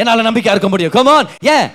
[0.00, 0.96] என்னால் நம்பிக்கை இருக்க முடியும்.
[0.98, 1.68] கமான் ஏன்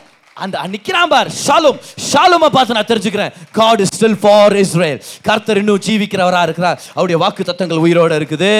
[0.44, 1.30] அந்த நிக்கிறான் பார்.
[1.46, 1.78] ஷாலும்.
[2.10, 3.32] ஷாலுமை பார்த்து நான் தெரிஞ்சுக்கிறேன்.
[3.52, 6.78] God is still for Israel கர்த்தர் இன்னும் ஜீவிக்கிறவரா இருக்கிறார்.
[6.94, 8.52] அவருடைய வாக்கு தத்தங்கள் உயிரோடு இருக்குது.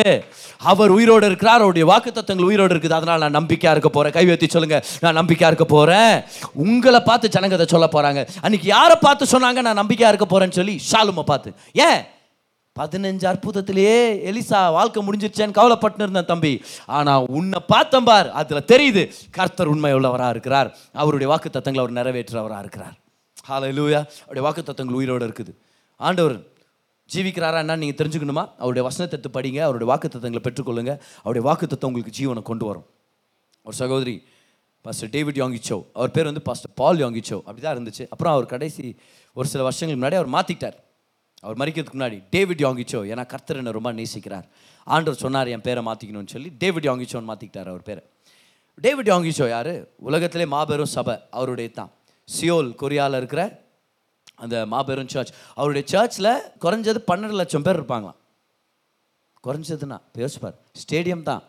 [0.72, 1.62] அவர் உயிரோடு இருக்கிறார்.
[1.64, 2.98] அவருடைய வாக்கு தத்தங்கள் உயிரோடு இருக்குது.
[3.00, 4.12] அதனால நான் நம்பிக்கையா இருக்க போறேன்.
[4.12, 4.84] கை வைத்து சொல்லுங்க.
[5.00, 6.14] நான் நம்பிக்கையா இருக்க போறேன்.
[6.54, 8.28] உங்களை பார்த்து ஜனங்கதை சொல்ல போறாங்க.
[8.42, 9.62] அன்னைக்கு யாரை பார்த்து சொன்னாங்க?
[9.62, 11.52] நான் நம்பிக்கையா இருக்க போறேன்னு சொல்லி ஷாலுமை பார்த்து.
[11.74, 12.00] ஏன்
[12.80, 13.98] பதினஞ்சு அற்புதத்திலேயே
[14.30, 16.54] எலிசா வாழ்க்கை முடிஞ்சிருச்சேன்னு கவலைப்பட்டு இருந்தேன் தம்பி.
[16.98, 19.04] ஆனால் உன்னை பார்த்தேன் பார் அதில் தெரியுது
[19.38, 20.70] கர்த்தர் உண்மை உள்ளவராக இருக்கிறார்.
[21.02, 22.96] அவருடைய வாக்கு தத்தங்களை அவர் நிறைவேற்றுறவராக இருக்கிறார்.
[23.50, 25.52] ஹalleluya அவருடைய வாக்கு தத்தங்கள் உயிரோட இருக்குது.
[26.00, 26.38] ஆண்டவர்
[27.14, 28.44] ஜீவிக்கிறாரா என்ன நீங்கள் தெரிஞ்சுக்கணுமா?
[28.62, 30.94] அவருடைய வசனத்தை எடுத்து படிங்க அவருடைய வாக்கு தத்தங்களை பெற்றுக்கொள்ளுங்க.
[31.24, 32.88] அவருடைய வாக்கு தத்தம் உங்களுக்கு ஜீவனை கொண்டு வரும்.
[33.68, 34.16] ஒரு சகோதரி
[34.86, 38.04] பாஸ்டர் டேவிட் யாங்கிச்சோ அவர் பேர் வந்து பாஸ்டர் பால் யாங்கிச்சோ அப்படி தான் இருந்துச்சு.
[38.14, 38.86] அப்புறம் அவர் கடைசி
[39.38, 40.78] ஒரு சில வருஷங்களுக்கு முன்னாடி அவர் மாற்றிட்டார்
[41.48, 44.48] அவர் மறிக்கிறதுக்கு முன்னாடி டேவிட் யாங்கிச்சோ ஏன்னா கர்த்தர் என்னை ரொம்ப நேசிக்கிறார்.
[44.96, 46.50] ஆண்டவர் சொன்னார் என் பேரை மாற்றிக்கணும்னு சொல்லி.
[46.64, 48.04] டேவிட் யாங்கிச்சோன்னு மாற்றிக்கிட்டார் அவர் பேரை.
[48.86, 49.72] டேவிட் யாங்கிச்சோ யார்?
[50.10, 51.92] உலகத்திலே மாபெரும் சபை அவருடைய தான்.
[52.28, 53.42] சியோல் கொரியாவில் இருக்கிற
[54.44, 56.32] அந்த மாபெரும் சர்ச் அவருடைய சர்ச்சில்
[56.64, 58.20] குறைஞ்சது பன்னெண்டு லட்சம் பேர் இருப்பாங்களாம்.
[59.46, 61.44] குறைஞ்சதுன்னா இப்போ யோசிப்பார் ஸ்டேடியம் தான்.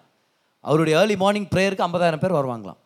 [0.68, 2.80] அவருடைய ஏர்லி மார்னிங் ப்ரேயருக்கு ஐம்பதாயிரம் பேர் வருவாங்களாம்.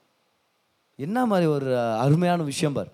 [1.06, 1.70] என்ன மாதிரி ஒரு
[2.04, 2.90] அருமையான விஷயம் பார்.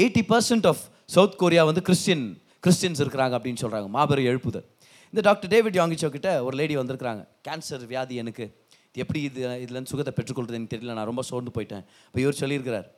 [0.00, 2.26] Eighty percent of South Korea வந்து கிறிஸ்டின்
[2.66, 4.66] கிறிஸ்டியன்ஸ் இருக்கிறாங்க அப்படின்னு சொல்கிறாங்க மாபெரும் எழுப்புதல்.
[5.06, 7.26] இந்த டாக்டர் டேவிட் யாங்கிச்சோ கிட்ட ஒரு லேடி வந்திருக்கிறாங்க.
[7.48, 8.44] கேன்சர் வியாதி எனக்கு.
[8.92, 10.92] இது எப்படி இது இதுலேருந்து சுகத்தை பெற்றுக்கொள்றதுன்னு தெரியல.
[10.92, 11.84] நான் ரொம்ப சோர்ந்து போயிட்டேன்.
[12.06, 12.88] இப்போ இவர் சொல்லியிருக்கிறார்.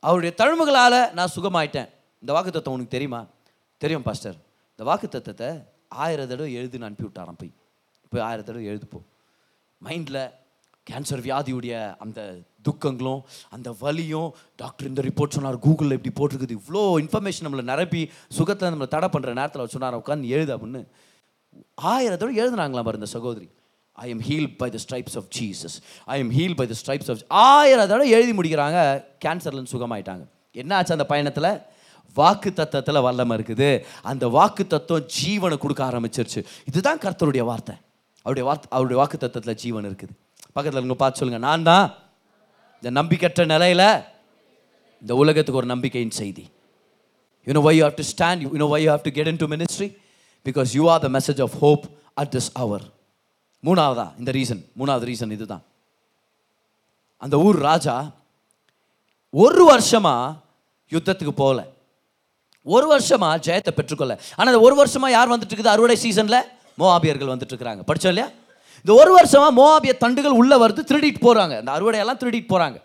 [0.00, 1.88] அவருடைய தழும்புகளால் நான் சுகமாயிட்டேன்.
[2.20, 3.26] இந்த வாக்கு தத்துவம் உனக்கு தெரியுமா?
[3.78, 4.36] தெரியும் பாஸ்டர்.
[4.70, 7.52] இந்த வாக்கு தத்துவத்தை ஆயிரம் தடவை எழுதுன்னு அனுப்பி விட்டாராம் போய்.
[8.02, 9.02] இப்போ ஆயிரம் தடவை எழுதுப்போ.
[9.84, 10.30] மைண்டில்
[10.90, 12.20] கேன்சர் வியாதியுடைய அந்த
[12.68, 13.22] துக்கங்களும்
[13.54, 14.30] அந்த வலியும்.
[14.62, 16.58] டாக்டர் இந்த ரிப்போர்ட் சொன்னார் கூகுளில் இப்படி போட்டிருக்குது.
[16.60, 18.02] இவ்வளோ இன்ஃபர்மேஷன் நம்மளை நிரப்பி
[18.38, 20.82] சுகத்தை நம்மளை தடை பண்ணுற நேரத்தில் அவர் சொன்னார் உட்காந்து எழுது அப்படின்னு.
[21.92, 23.48] ஆயிரத்தோடு எழுதுனாங்களாம் பாரு இந்த சகோதரி.
[24.04, 25.76] I am heal by the stripes of Jesus
[26.14, 28.78] I am heal by the stripes of ஆயிரம் எழுதி முடிக்கிறாங்க
[29.24, 30.24] கேன்சர்லன்னு சுகமாயிட்டாங்க.
[30.62, 31.52] என்ன ஆச்சு அந்த பயணத்தில்?
[32.16, 33.68] வாக்கு தத்தத்தில் வல்லமை இருக்குது.
[34.10, 36.40] அந்த வாக்கு தத்துவம் ஜீவனை கொடுக்க ஆரம்பிச்சிருச்சு.
[36.70, 37.74] இதுதான் கர்த்தருடைய வார்த்தை.
[38.24, 40.14] அவருடைய வார்த்தை அவருடைய வாக்கு தத்துவத்தில் ஜீவன் இருக்குது.
[40.54, 41.84] பக்கத்தில் இருங்க பார்த்து சொல்லுங்கள் நான் தான்
[42.82, 44.02] இந்த நம்பிக்கற்ற நிலையில்
[45.00, 46.48] இந்த உலகத்துக்கு ஒரு நம்பிக்கையின் செய்தி.
[47.46, 49.96] You know why you have to stand you You know why to get into ministry
[50.44, 52.86] because you are the message of hope at this hour hour.
[53.64, 54.18] மூணாவதா?
[54.18, 55.62] இந்த ரீசன் மூணாவது ரீசன் இதுதான்.
[57.16, 58.10] அந்த ஊர் ராஜா
[59.30, 60.34] ஒரு வருஷமாக
[60.90, 61.66] யுத்தத்துக்கு போகல.
[62.62, 64.20] ஒரு வருஷமாக ஜெயத்தை பெற்றுக்கொள்ள.
[64.36, 65.66] ஆனால் ஒரு வருஷமாக யார் வந்துட்டு இருக்குது?
[65.66, 66.40] அறுவடை மோ
[66.78, 67.82] மோஆபியர்கள் வந்துட்டு இருக்கிறாங்க.
[67.82, 68.28] படித்தோம் இல்லையா?
[68.84, 72.78] இந்த ஒரு வருஷமாக மோவாபிய தண்டுகள் உள்ளே வருது திருடிட்டு போகிறாங்க இந்த அறுவடையெல்லாம் திருடிட்டு போகிறாங்க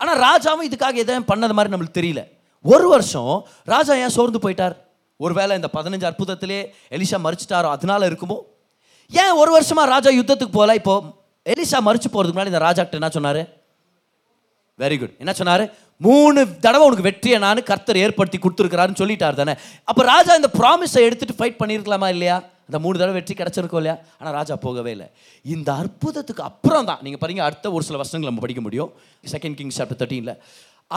[0.00, 2.20] ஆனால் ராஜாவும் இதுக்காக எதுவும் பண்ணது மாதிரி நம்மளுக்கு தெரியல.
[2.64, 3.32] ஒரு வருஷம்
[3.72, 4.74] ராஜா ஏன் சோர்ந்து போயிட்டார்?
[5.20, 6.58] ஒருவேளை இந்த பதினஞ்சு அற்புதத்திலே
[6.96, 8.36] எலிஷா மறிச்சிட்டாரோ அதனால இருக்குமோ?
[9.10, 10.74] ஏன் ஒரு வருஷமாக ராஜா யுத்தத்துக்கு போகல?
[10.80, 10.94] இப்போ
[11.52, 13.40] எலிஷா மறிச்சு போகிறதுக்கு முன்னாடி இந்த ராஜாக்கிட்ட என்ன சொன்னார்?
[14.78, 15.64] வெரி குட் என்ன சொன்னார்?
[16.06, 19.54] மூணு தடவை உனக்கு வெற்றியை நான் கர்த்தர் ஏற்படுத்தி கொடுத்துருக்கிறாருன்னு சொல்லிட்டார் தானே.
[19.90, 22.36] அப்போ ராஜா இந்த ப்ராமிஸை எடுத்துகிட்டு ஃபைட் பண்ணியிருக்கலாமா இல்லையா?
[22.68, 23.96] அந்த மூணு தடவை வெற்றி கிடச்சிருக்கோம் இல்லையா?
[24.18, 25.08] ஆனால் ராஜா போகவே இல்லை.
[25.56, 28.90] இந்த அற்புதத்துக்கு அப்புறம் தான் நீங்கள் பாருங்க அடுத்த ஒரு சில வருஷங்கள் நம்ம படிக்க முடியும்.
[29.34, 30.36] செகண்ட் கிங்ஸ் சாப்டர் தேர்ட்டீனில்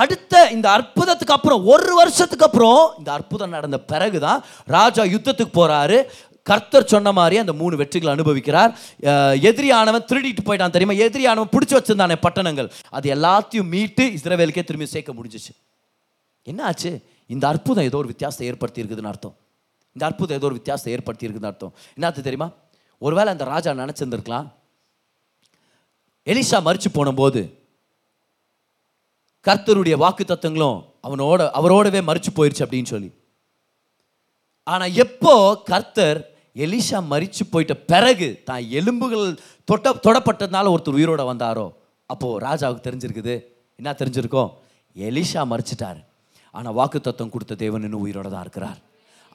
[0.01, 4.41] அடுத்த இந்த அற்புதத்துக்கு அப்புறம் ஒரு வருஷத்துக்கு அப்புறம் இந்த அற்புதம் நடந்த பிறகு தான்
[4.75, 5.97] ராஜா யுத்தத்துக்கு போகிறாரு
[6.49, 8.71] கர்த்தர் சொன்ன மாதிரி அந்த மூணு வெற்றிகளை அனுபவிக்கிறார்.
[9.49, 10.95] எதிரியானவன் திருடிட்டு போயிட்டான் தெரியுமா?
[11.07, 12.69] எதிரியானவன் பிடிச்சி வச்சிருந்தானே பட்டணங்கள்.
[12.97, 15.53] அது எல்லாத்தையும் மீட்டு இஸ்ரவேலுக்கே திரும்பி சேர்க்க முடிஞ்சிச்சு.
[16.51, 16.91] என்ன ஆச்சு?
[17.35, 19.35] இந்த அற்புதம் ஏதோ ஒரு வித்தியாசத்தை ஏற்படுத்தி இருக்குதுன்னு அர்த்தம்.
[19.95, 21.73] இந்த அற்புதம் ஏதோ ஒரு வித்தியாசத்தை ஏற்படுத்தி அர்த்தம்.
[21.97, 22.49] என்னத்து தெரியுமா?
[23.05, 24.47] ஒருவேளை அந்த ராஜா நினச்சிருந்துருக்கலாம்.
[26.27, 27.41] எலிஷா மறிச்சு போனபோது
[29.47, 33.09] கர்த்தருடைய வாக்கு தத்துவங்களும் அவனோட அவரோடவே மறிச்சு போயிடுச்சு அப்படின்னு சொல்லி.
[34.71, 35.33] ஆனால் எப்போ
[35.69, 36.19] கர்த்தர்
[36.65, 39.25] எலிஷா மறிச்சு போயிட்ட பிறகு தான் எலும்புகள்
[39.69, 41.65] தொட்ட தொடப்பட்டதுனால ஒருத்தர் உயிரோட வந்தாரோ
[42.09, 43.35] அப்போது ராஜாவுக்கு தெரிஞ்சிருக்குது.
[43.79, 44.51] என்ன தெரிஞ்சிருக்கோம்?
[44.95, 45.99] எலிஷா மறிச்சிட்டார்
[46.57, 48.79] ஆனால் வாக்கு தத்துவம் கொடுத்த தேவன் இன்னும் உயிரோட தான் இருக்கிறார்.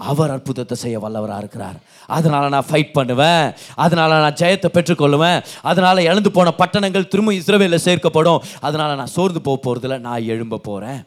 [0.00, 1.76] அவர் அற்புதத்தை செய்ய வல்லவராக இருக்கிறார்.
[2.16, 3.46] அதனால் நான் ஃபைட் பண்ணுவேன்.
[3.84, 5.38] அதனால் நான் ஜெயத்தை பெற்றுக்கொள்ளுவேன்.
[5.70, 8.40] அதனால் இழந்து போன பட்டணங்கள் திரும்ப இஸ்ரவேலில் சேர்க்கப்படும்.
[8.66, 11.00] அதனால் நான் சோர்ந்து போக போகிறதில்ல நான் எழும்ப போகிறேன்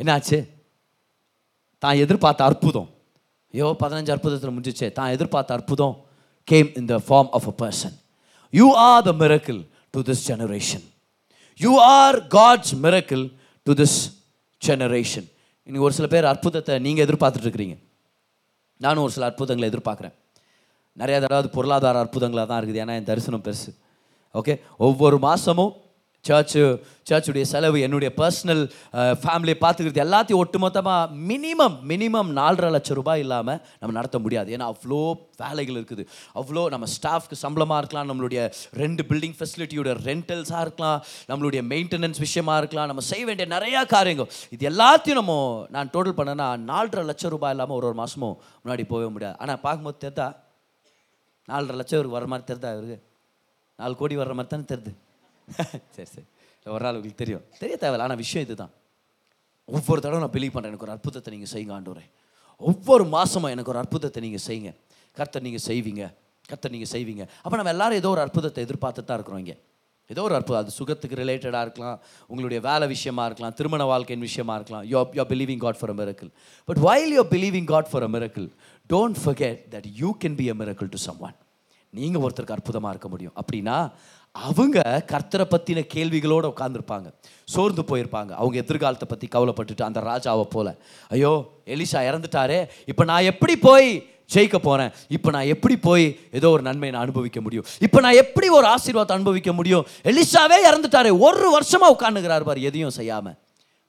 [0.00, 0.38] என்னாச்சு?
[1.82, 2.88] தான் எதிர்பார்த்த அற்புதம்.
[3.54, 4.88] ஐயோ பதினஞ்சு அற்புதத்தில் முடிஞ்சிச்சே.
[4.98, 5.94] தான் எதிர்பார்த்த அற்புதம்
[6.48, 7.94] came in the form of a person
[8.52, 9.60] you are the miracle
[9.94, 10.84] to this generation
[11.60, 13.24] you are God's miracle
[13.66, 13.98] to this
[14.62, 15.26] generation
[15.66, 17.76] இன்னைக்கு ஒரு சில பேர் அற்புதத்தை நீங்கள் எதிர்பார்த்துட்ருக்கிறீங்க
[18.76, 20.14] நானும் ஒரு சில அற்புதங்களை எதிர்பார்க்குறேன்.
[20.92, 22.82] நிறைய தடவை பொருளாதார அற்புதங்களாக தான் இருக்குது.
[22.82, 23.74] ஏன்னா என் தரிசனம் பெருசு.
[24.34, 25.74] ஓகே ஒவ்வொரு மாதமும்
[26.28, 26.60] சர்ச்சு
[27.08, 28.62] சர்ச்சுடைய செலவு என்னுடைய பர்சனல்
[29.22, 34.48] ஃபேமிலியை uh, பார்த்துக்கிறது எல்லாத்தையும் ஒட்டுமொத்தமாக மினிமம் மினிமம் நாலரை லட்சம் ரூபாய் இல்லாமல் நம்ம நடத்த முடியாது.
[34.54, 35.00] ஏன்னா அவ்வளோ
[35.42, 36.04] வேலைகள் இருக்குது.
[36.40, 38.42] அவ்வளோ நம்ம ஸ்டாஃப்க்கு சம்பளமாக இருக்கலாம் நம்மளுடைய
[38.82, 40.98] ரெண்டு பில்டிங் ஃபெசிலிட்டியோட ரெண்டல்ஸாக இருக்கலாம்
[41.30, 44.30] நம்மளுடைய மெயின்டெனன்ஸ் விஷயமா இருக்கலாம் நம்ம செய்ய வேண்டிய நிறையா காரியங்கள்.
[44.56, 45.34] இது எல்லாத்தையும் நம்ம
[45.76, 49.38] நான் டோட்டல் பண்ணேன்னா நாலரை லட்சம் ரூபாய் இல்லாமல் ஒரு ஒரு மாதமும் முன்னாடி போகவே முடியாது.
[49.44, 50.28] ஆனால் பார்க்கும்போது தெரிதா?
[51.48, 52.98] நாலரை லட்சம் வர மாதிரி தெரிதா இருக்குது
[53.78, 54.92] நாலு கோடி வர்ற மாதிரி தானே தெரியுது
[55.96, 56.26] சரி சரி.
[56.66, 57.44] ஒரு நாள் உங்களுக்கு தெரியும்.
[57.62, 58.06] தெரிய தேவையில்ல.
[58.06, 58.72] ஆனால் விஷயம் இதுதான்.
[59.68, 62.04] ஒவ்வொரு தடவை நான் பிலீவ் பண்ணுறேன் எனக்கு ஒரு அற்புதத்தை நீங்கள் செய்யுங்க ஆண்டவரே.
[62.62, 64.70] ஒவ்வொரு மாதமும் எனக்கு ஒரு அற்புதத்தை நீங்கள் செய்யுங்க.
[65.16, 66.04] கர்த்தர் நீங்கள் செய்வீங்க.
[66.48, 67.22] கர்த்தர் நீங்கள் செய்வீங்க.
[67.44, 69.56] அப்போ நம்ம எல்லாரும் ஏதோ ஒரு அற்புதத்தை எதிர்பார்த்து தான் இருக்கிறோம் இங்கே.
[70.10, 70.62] ஏதோ ஒரு அற்புதம்.
[70.62, 71.98] அது சுகத்துக்கு ரிலேட்டடாக இருக்கலாம்.
[72.30, 73.54] உங்களுடைய வேலை விஷயமா இருக்கலாம்.
[73.60, 74.84] திருமண வாழ்க்கையின் விஷயமா இருக்கலாம்.
[74.92, 76.30] You're you believing God for a miracle
[76.68, 78.48] but while you believing God for a miracle
[78.90, 81.36] don't forget that you can be a miracle to someone
[81.92, 83.34] நீங்கள் ஒருத்தருக்கு அற்புதமாக இருக்க முடியும்.
[83.40, 83.76] அப்படின்னா
[84.34, 84.78] அவங்க
[85.12, 87.08] கர்த்தரை பற்றின கேள்விகளோடு உட்காந்துருப்பாங்க
[87.44, 88.30] சோர்ந்து போயிருப்பாங்க.
[88.40, 90.68] அவங்க எதிர்காலத்தை பற்றி கவலைப்பட்டுட்டு அந்த ராஜாவை போல.
[91.08, 91.32] ஐயோ
[91.74, 92.58] எலிஷா இறந்துட்டாரே.
[92.86, 93.88] இப்போ நான் எப்படி போய்
[94.34, 96.06] ஜெயிக்க போகிறேன் இப்போ நான் எப்படி போய்
[96.38, 97.66] ஏதோ ஒரு நன்மையை நான் அனுபவிக்க முடியும்?
[97.86, 99.86] இப்போ நான் எப்படி ஒரு ஆசீர்வாதத்தை அனுபவிக்க முடியும்?
[100.10, 101.12] எலிஷாவே இறந்துட்டாரே.
[101.28, 103.36] ஒரு வருஷமாக உட்காந்துக்கிறார் பார் எதையும் செய்யாமல்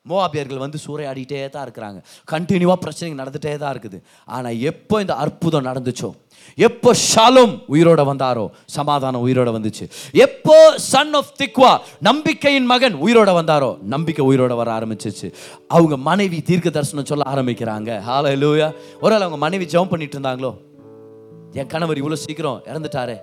[0.09, 1.99] மோவாபியர்கள் வந்து சூறையாடிட்டே தான் இருக்கிறாங்க.
[2.33, 3.97] கண்டினியூவாக பிரச்சனைகள் நடந்துகிட்டே தான் இருக்குது.
[4.35, 6.09] ஆனால் எப்போ இந்த அற்புதம் நடந்துச்சோ?
[6.67, 8.45] எப்போ ஷாலும் உயிரோட வந்தாரோ?
[8.77, 9.85] சமாதானம் உயிரோட வந்துச்சு.
[10.25, 10.57] எப்போ
[10.91, 11.71] சன் ஆஃப் திக்வா
[12.09, 13.71] நம்பிக்கையின் மகன் உயிரோட வந்தாரோ?
[13.95, 15.29] நம்பிக்கை உயிரோட வர ஆரம்பிச்சிச்சு.
[15.77, 17.89] அவங்க மனைவி தீர்க்க தரிசனம் சொல்ல ஆரம்பிக்கிறாங்க.
[18.09, 18.69] ஹால லூயா
[19.05, 20.53] ஒரு அவங்க மனைவி ஜெபம் பண்ணிட்டு இருந்தாங்களோ?
[21.59, 23.17] என் கணவர் இவ்வளோ சீக்கிரம் இறந்துட்டாரே.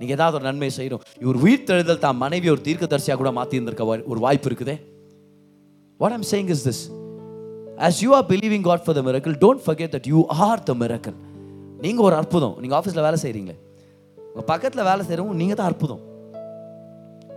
[0.00, 1.02] நீங்கள் ஏதாவது ஒரு நன்மை செய்யணும்.
[1.22, 4.76] இவர் உயிர் தெழுதல் தான் மனைவி ஒரு தீர்க்க தரிசியாக கூட மாற்றி இருந்திருக்க ஒரு வாய்ப்பு இருக்குதே?
[6.00, 6.80] What I'm saying is this.
[7.78, 11.16] As you are believing God for the miracle, don't forget that you are the miracle.
[11.84, 12.54] நீங்கள் ஒரு அற்புதம்.
[12.62, 13.56] நீங்கள் ஆஃபீஸில் வேலை செய்கிறீங்களே
[14.30, 16.02] உங்கள் பக்கத்தில் வேலை செய்கிறவங்க நீங்கள் தான் அற்புதம்.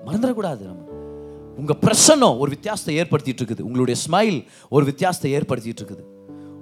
[0.08, 0.84] மறந்துடக்கூடாது நம்ம.
[1.62, 3.66] உங்க பிரசன்னம் ஒரு வித்தியாசத்தை ஏற்படுத்திட்டு இருக்குது.
[3.68, 4.38] உங்களுடைய ஸ்மைல்
[4.76, 6.04] ஒரு வித்தியாசத்தை ஏற்படுத்திட்டு இருக்குது.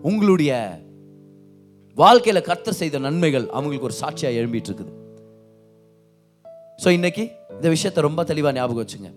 [0.09, 0.51] உங்களுடைய
[2.03, 4.93] வாழ்க்கையில் கர்த்தர் செய்த நன்மைகள் அவங்களுக்கு ஒரு சாட்சியாக எழும்பிட்டு இருக்குது.
[6.83, 7.25] ஸோ இன்னைக்கு
[7.57, 9.11] இந்த விஷயத்தை ரொம்ப தெளிவாக ஞாபகம் வச்சுங்க.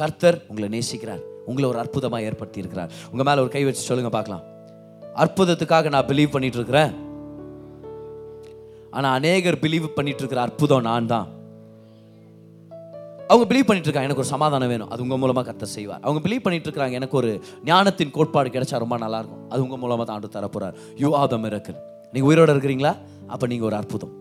[0.00, 1.22] கர்த்தர் உங்களை நேசிக்கிறார்.
[1.50, 4.42] உங்களை ஒரு அற்புதமாக ஏற்படுத்தி இருக்கிறார் உங்கள் மேலே ஒரு கை வச்சு சொல்லுங்கள் பார்க்கலாம்.
[5.22, 6.92] அற்புதத்துக்காக நான் பிலீவ் பண்ணிட்டு இருக்கிறேன்
[8.96, 11.28] ஆனால் அநேகர் பிலீவ் பண்ணிட்டு இருக்கிற அற்புதம் நான் தான்
[13.30, 14.88] அவங்க பிலீவ் பண்ணிட்டு இருக்காங்க எனக்கு ஒரு சமாதானம் வேணும்.
[14.92, 16.02] அது உங்கள் மூலமாக கத்த செய்வார்.
[16.06, 17.30] அவங்க பிலீவ் பண்ணிட்டு இருக்காங்க எனக்கு ஒரு
[17.68, 20.74] ஞானத்தின் கோட்பாடு கிடைச்சா ரொம்ப நல்லா இருக்கும் அது உங்கள் மூலமாக தான் ஆண்டு தரப்போறார்.
[21.02, 21.78] யூ ஆர் த மிரக்கல்
[22.12, 22.92] நீங்கள் உயிரோடு இருக்கிறீங்களா?
[23.34, 24.12] அப்போ நீங்கள் ஒரு அற்புதம்.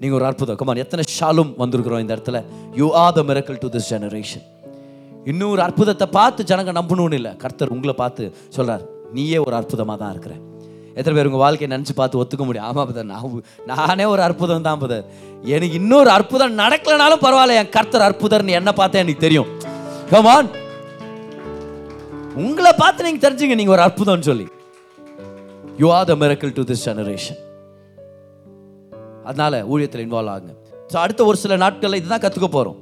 [0.00, 0.58] நீங்கள் ஒரு அற்புதம்.
[0.60, 2.40] கமான் எத்தனை ஷாலும் வந்திருக்கிறோம் இந்த இடத்துல?
[2.80, 4.44] You are the miracle to this generation
[5.30, 7.32] இன்னொரு அற்புதத்தை பார்த்து ஜனங்க நம்பணும்னு இல்லை.
[7.42, 8.24] கர்த்தர் உங்களை பார்த்து
[8.56, 8.84] சொல்கிறார்
[9.16, 10.34] நீயே ஒரு அற்புதமாக தான் இருக்கிற.
[10.98, 12.66] எத்தனை பேர் உங்கள் வாழ்க்கையை நினச்சி பார்த்து ஒத்துக்க முடியும்?
[12.68, 15.04] ஆமாம் பதர் நான் நானே ஒரு அற்புதம் தான் பதர்
[15.54, 19.50] எனக்கு இன்னொரு அற்புதம் நடக்கலனாலும் பரவாயில்ல என் கர்த்தர் அற்புதர்னு என்ன பார்த்தேன் எனக்கு தெரியும்.
[20.12, 20.48] கமான்
[22.44, 24.46] உங்களை பார்த்து நீங்கள் தெரிஞ்சுங்க நீங்கள் ஒரு அற்புதம்னு சொல்லி.
[25.82, 27.40] You are the miracle to this generation
[29.28, 30.52] அதனால ஊழியத்தில் இன்வால்வ் ஆகுங்க.
[30.92, 32.78] ஸோ அடுத்த ஒரு சில நாட்களில் இதுதான் கற்றுக்க போகிறோம்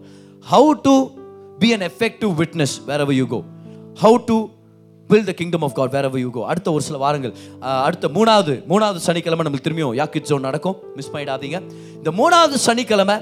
[0.52, 0.96] how to
[1.58, 3.44] be an effective witness wherever you go
[4.02, 4.36] how to
[5.08, 8.96] build the kingdom of God wherever you go அடுத்த ஒரு சில வாரங்கள் அடுத்த மூணாவது மூணாவது
[8.96, 10.76] சனிக்கிழமை நம்மளுக்கு திரும்பியும் யாக்கிட் ஜோன் நடக்கும்.
[10.94, 11.58] மிஸ் பண்ணிடாதீங்க.
[11.96, 13.16] இந்த மூணாவது சனிக்கிழமை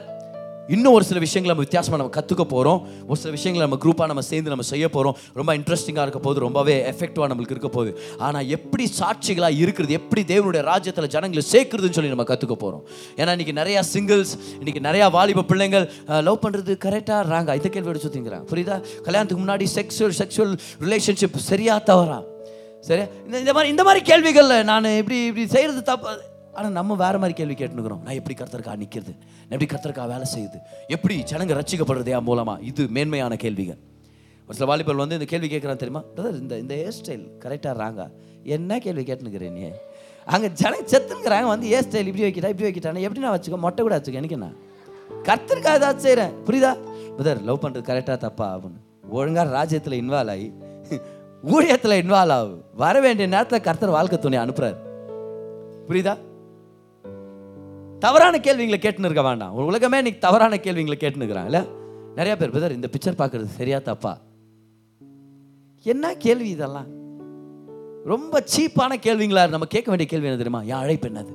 [0.69, 4.21] இன்னும் ஒரு சில விஷயங்களை நம்ம வித்தியாசமாக நம்ம கற்றுக்க போகிறோம் ஒரு சில விஷயங்களை நம்ம குரூப்பாக நம்ம
[4.21, 8.89] சேர்ந்து நம்ம செய்ய போகிறோம் ரொம்ப இன்ட்ரெஸ்டிங்காக இருக்க போகுது ரொம்பவே எஃபெக்டிவாக நம்மளுக்கு இருக்க போகுது ஆனால் எப்படி
[9.01, 12.85] சாட்சிகளாக இருக்கிறது எப்படி தேவனுடைய ராஜ்யத்தில் ஜனங்களை சேர்க்குறதுன்னு சொல்லி நம்ம கற்றுக்க போகிறோம்
[13.17, 17.55] ஏன்னா இன்றைக்கி நிறையா சிங்கிள்ஸ் இன்றைக்கி நிறையா வாலிப பிள்ளைங்கள் லவ் பண்ணுறது கரெக்டாக ராங்க.
[17.55, 18.77] இதை கேள்வி எடுத்து சுற்றிங்கிறாங்க புரியுதா?
[19.03, 22.19] கல்யாணத்துக்கு முன்னாடி செக்ஷுவல் செக்ஷுவல் ரிலேஷன்ஷிப் சரியாக தவறா?
[22.81, 23.07] சரியா?
[23.27, 26.15] இந்த இந்த மாதிரி இந்த மாதிரி கேள்விகளில் நான் இப்படி இப்படி செய்கிறது தப்பு.
[26.59, 28.03] ஆனால் நம்ம வேற மாதிரி கேள்வி கேட்டுனுக்குறோம்.
[28.07, 29.13] நான் எப்படி கர்த்தருக்கா நிற்கிறது
[29.47, 30.59] நான் எப்படி கர்த்தருக்கா வேலை செய்யுது?
[30.97, 33.81] எப்படி ஜனங்க ரட்சிக்கப்படுறது என் மூலமாக இது மேன்மையான கேள்விகள்.
[34.49, 36.03] ஒரு சில வாலிபர் வந்து இந்த கேள்வி கேட்குறான் தெரியுமா?
[36.15, 38.03] பிரதர் இந்த இந்த ஹேர் ஸ்டைல் கரெக்டாக ராங்க?
[38.57, 39.63] என்ன கேள்வி கேட்டுனுக்கிறேன் நீ?
[40.35, 43.61] அங்கே ஜனங்க செத்துங்கிறாங்க வந்து ஹேர் ஸ்டைல் இப்படி வைக்கிட்டா இப்படி வைக்கிட்டானே எப்படி நான் வச்சுக்கோ?
[43.67, 44.21] மொட்டை கூட வச்சுக்கோ.
[44.23, 44.51] எனக்கு என்ன?
[45.29, 46.73] கர்த்தருக்கா ஏதாவது செய்கிறேன் புரியுதா?
[47.17, 48.81] பிரதர் லவ் பண்ணுறது கரெக்டாக தப்பா அப்படின்னு
[49.17, 50.49] ஒழுங்காக ராஜ்யத்தில் இன்வால்வ் ஆகி
[51.55, 54.79] ஊழியத்தில் இன்வால்வ் ஆகும் வர வேண்டிய நேரத்தில் கர்த்தர் வாழ்க்கை துணை அனுப்புகிறார்
[55.89, 56.15] புரியுதா?
[58.05, 61.69] தவறான கேள்விங்களை கேட்டுன்னு இருக்க வேண்டாம் உலகமே இன்னைக்கு தவறான கேள்விங்களை கேட்டுன்னு இருக்கிறாங்கல்ல
[62.15, 64.21] நிறைய பேர் பிரதர் இந்த பிக்சர் பார்க்கறது சரியா தப்பா?
[65.83, 66.87] என்ன கேள்வி இதெல்லாம்?
[68.05, 69.49] ரொம்ப சீப்பான கேள்விங்களா?
[69.49, 70.63] நம்ம கேட்க வேண்டிய கேள்வி என்ன தெரியுமா?
[70.63, 71.33] என் அழைப்பு என்னது?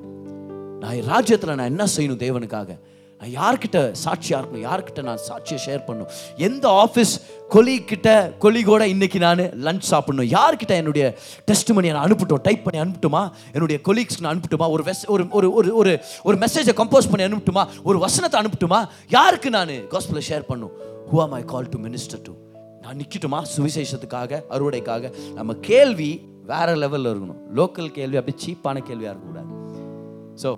[0.80, 2.80] நான் ராஜ்யத்தில் நான் என்ன செய்யணும் தேவனுக்காக?
[3.22, 4.66] நான் யார்கிட்ட சாட்சியாக இருக்கணும்?
[4.68, 6.12] யார்கிட்ட நான் சாட்சியை ஷேர் பண்ணணும்?
[6.38, 7.14] எந்த ஆஃபீஸ்
[7.56, 8.10] கொலிகிட்ட
[8.44, 10.30] கொலிகோட இன்னைக்கு நான் லஞ்ச் சாப்பிடணும்?
[10.36, 12.42] யார்கிட்ட என்னுடைய டெஸ்ட் மணி நான் அனுப்பட்டும்?
[12.42, 13.24] டைப் பண்ணி அனுப்பட்டுமா?
[13.52, 14.70] என்னுடைய கொலீக்ஸ் நான் அனுப்பட்டுமா?
[14.70, 17.66] ஒரு வெஸ் ஒரு ஒரு ஒரு ஒரு ஒரு மெசேஜை கம்போஸ் பண்ணி அனுப்பட்டுமா?
[17.84, 18.80] ஒரு வசனத்தை அனுப்பட்டுமா?
[19.18, 20.72] யாருக்கு நான் காஸ்பிளை ஷேர் பண்ணும்
[21.12, 22.36] who am I call to minister to
[22.82, 25.14] நான் நிற்கட்டுமா சுவிசேஷத்துக்காக அறுவடைக்காக?
[25.34, 26.12] நம்ம கேள்வி
[26.54, 27.42] வேற லெவலில் இருக்கணும்.
[27.56, 29.52] லோக்கல் கேள்வி அப்படியே சீப்பான கேள்வியாக இருக்கக்கூடாது.
[30.44, 30.50] ஸோ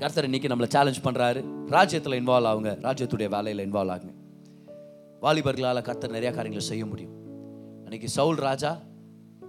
[0.00, 1.40] கர்த்தர் இன்னைக்கு நம்மளை சேலஞ்ச் பண்ணுறாரு
[1.74, 2.72] ராஜ்யத்தில் இன்வால்வ் ஆகுங்க.
[2.86, 4.12] ராஜ்யத்துடைய வேலையில் இன்வால்வ் ஆகுங்க.
[5.22, 7.14] வாலிபர்களால் கர்த்தர் நிறையா காரியங்களை செய்ய முடியும்.
[7.84, 8.70] அன்னைக்கு சவுல் ராஜா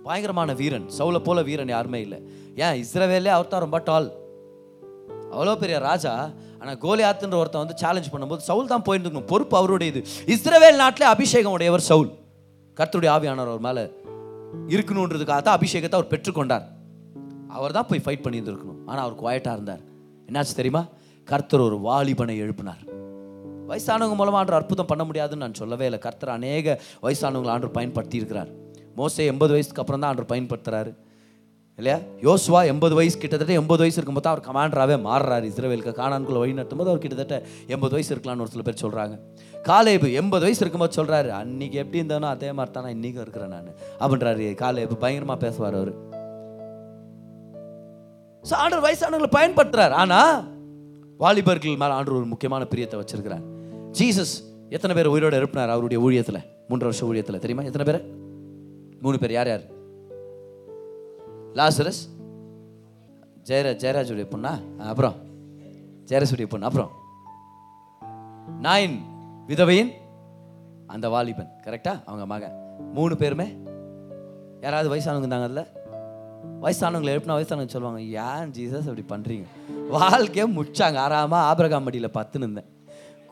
[0.03, 0.87] பயங்கரமான வீரன்.
[0.97, 2.19] சவுலை போல வீரன் யாருமே இல்லை.
[2.55, 2.83] ஏன்?
[2.83, 4.07] இஸ்ரவேலே அவர் தான் ரொம்ப டால்
[5.33, 6.13] அவ்வளோ பெரிய ராஜா.
[6.59, 9.29] ஆனால் கோலியாத்துன்ற ஒருத்தன் வந்து சேலஞ்ச் பண்ணும்போது சவுல் தான் போயிருந்துக்கணும்.
[9.33, 10.01] பொறுப்பு அவருடையது.
[10.35, 12.09] இஸ்ரவேல் நாட்டிலே அபிஷேகம் உடையவர் சவுல்.
[12.79, 13.83] கர்த்தருடைய ஆவியானவர் அவர் மேலே
[14.75, 16.65] இருக்கணுன்றதுக்காக தான் அபிஷேகத்தை அவர் பெற்றுக்கொண்டார்.
[17.47, 18.81] அவர் தான் போய் ஃபைட் பண்ணியிருந்துருக்கணும்.
[18.85, 19.85] ஆனால் அவர் குவாய்ட்டாக இருந்தார்.
[20.30, 20.86] என்னாச்சு தெரியுமா?
[21.23, 22.84] கர்த்தர் ஒரு வாலிபனை எழுப்பினார்.
[23.69, 25.99] வயசானவங்க மூலமாக ஆண்டு அற்புதம் பண்ண முடியாதுன்னு நான் சொல்லவே இல்லை.
[25.99, 28.49] கர்த்தர் அநேக வயசானவங்களை ஆண்டு பயன்படுத்தி இருக்கிறார்
[28.95, 30.91] மோசே எண்பது வயசுக்கு அப்புறம் தான் ஆண்டு பயன்படுத்துறாரு.
[31.75, 31.99] இல்லையா?
[32.21, 35.93] யோசுவா எண்பது வயசு கிட்டத்தட்ட எண்பது வயசு இருக்கும்போது தான் அவர் கமாண்டராகவே மாறுறாரு இஸ்ரேவேலுக்கு.
[35.99, 39.17] காணான்குள்ள வழி நடத்தும்போது அவர் கிட்டத்தட்ட எண்பது வயசு இருக்கலாம்னு ஒரு சில பேர் சொல்கிறாங்க
[39.63, 43.73] காலேபு எண்பது வயசு இருக்கும்போது சொல்கிறாரு அன்னைக்கு எப்படி இருந்தானோ அதே மாதிரி தான் நான் இன்றைக்கும் இருக்கிறேன் நான்.
[43.99, 44.47] அப்படின்றாரு.
[44.63, 46.18] காலேபு பயங்கரமாக பேசுவார் அவர்.
[48.43, 49.91] ஸோ ஆண்டவர் வயசானவங்களை பயன்படுத்துறார்.
[49.91, 50.19] ஆனா
[51.17, 53.43] வாலிபர்கள் மேலே ஆண்டவர் ஒரு முக்கியமான பிரியத்தை வச்சிருக்கிறார்.
[53.99, 54.35] ஜீசஸ்
[54.69, 56.45] எத்தனை பேர் உயிரோட இருப்பினார் அவருடைய ஊழியத்தில்?
[56.67, 57.63] மூன்று வருஷம் ஊழியத்தில் தெரியுமா?
[57.63, 58.01] எத்தனை பேர்?
[59.01, 59.31] மூணு பேர்.
[59.31, 59.65] யார் யார்?
[61.59, 62.01] லாசரஸ்
[63.49, 64.51] ஜெயராஜ் ஜெயராஜுடைய பொண்ணா?
[64.77, 65.15] அப்புறம்
[66.05, 66.65] ஜெயராஜுடைய பொண்ணு.
[66.65, 66.91] அப்புறம்
[68.59, 68.97] நாயின்
[69.47, 69.91] விதவையின்
[70.87, 71.51] அந்த வாலிபன்.
[71.65, 72.55] கரெக்டா அவங்க மகன்.
[72.93, 73.47] மூணு பேருமே?
[74.61, 75.67] யாராவது வயசானவங்க இருந்தாங்க அதில்?
[76.63, 79.45] வயசானவங்களை எழுப்பினா வயசானவங்க சொல்லுவாங்க ஏன் ஜீசஸ் அப்படி பண்ணுறீங்க
[79.95, 82.69] வாழ்க்கையை முடிச்சாங்க ஆறாமல் ஆபிரகாம் மடியில் பத்துன்னு இருந்தேன்.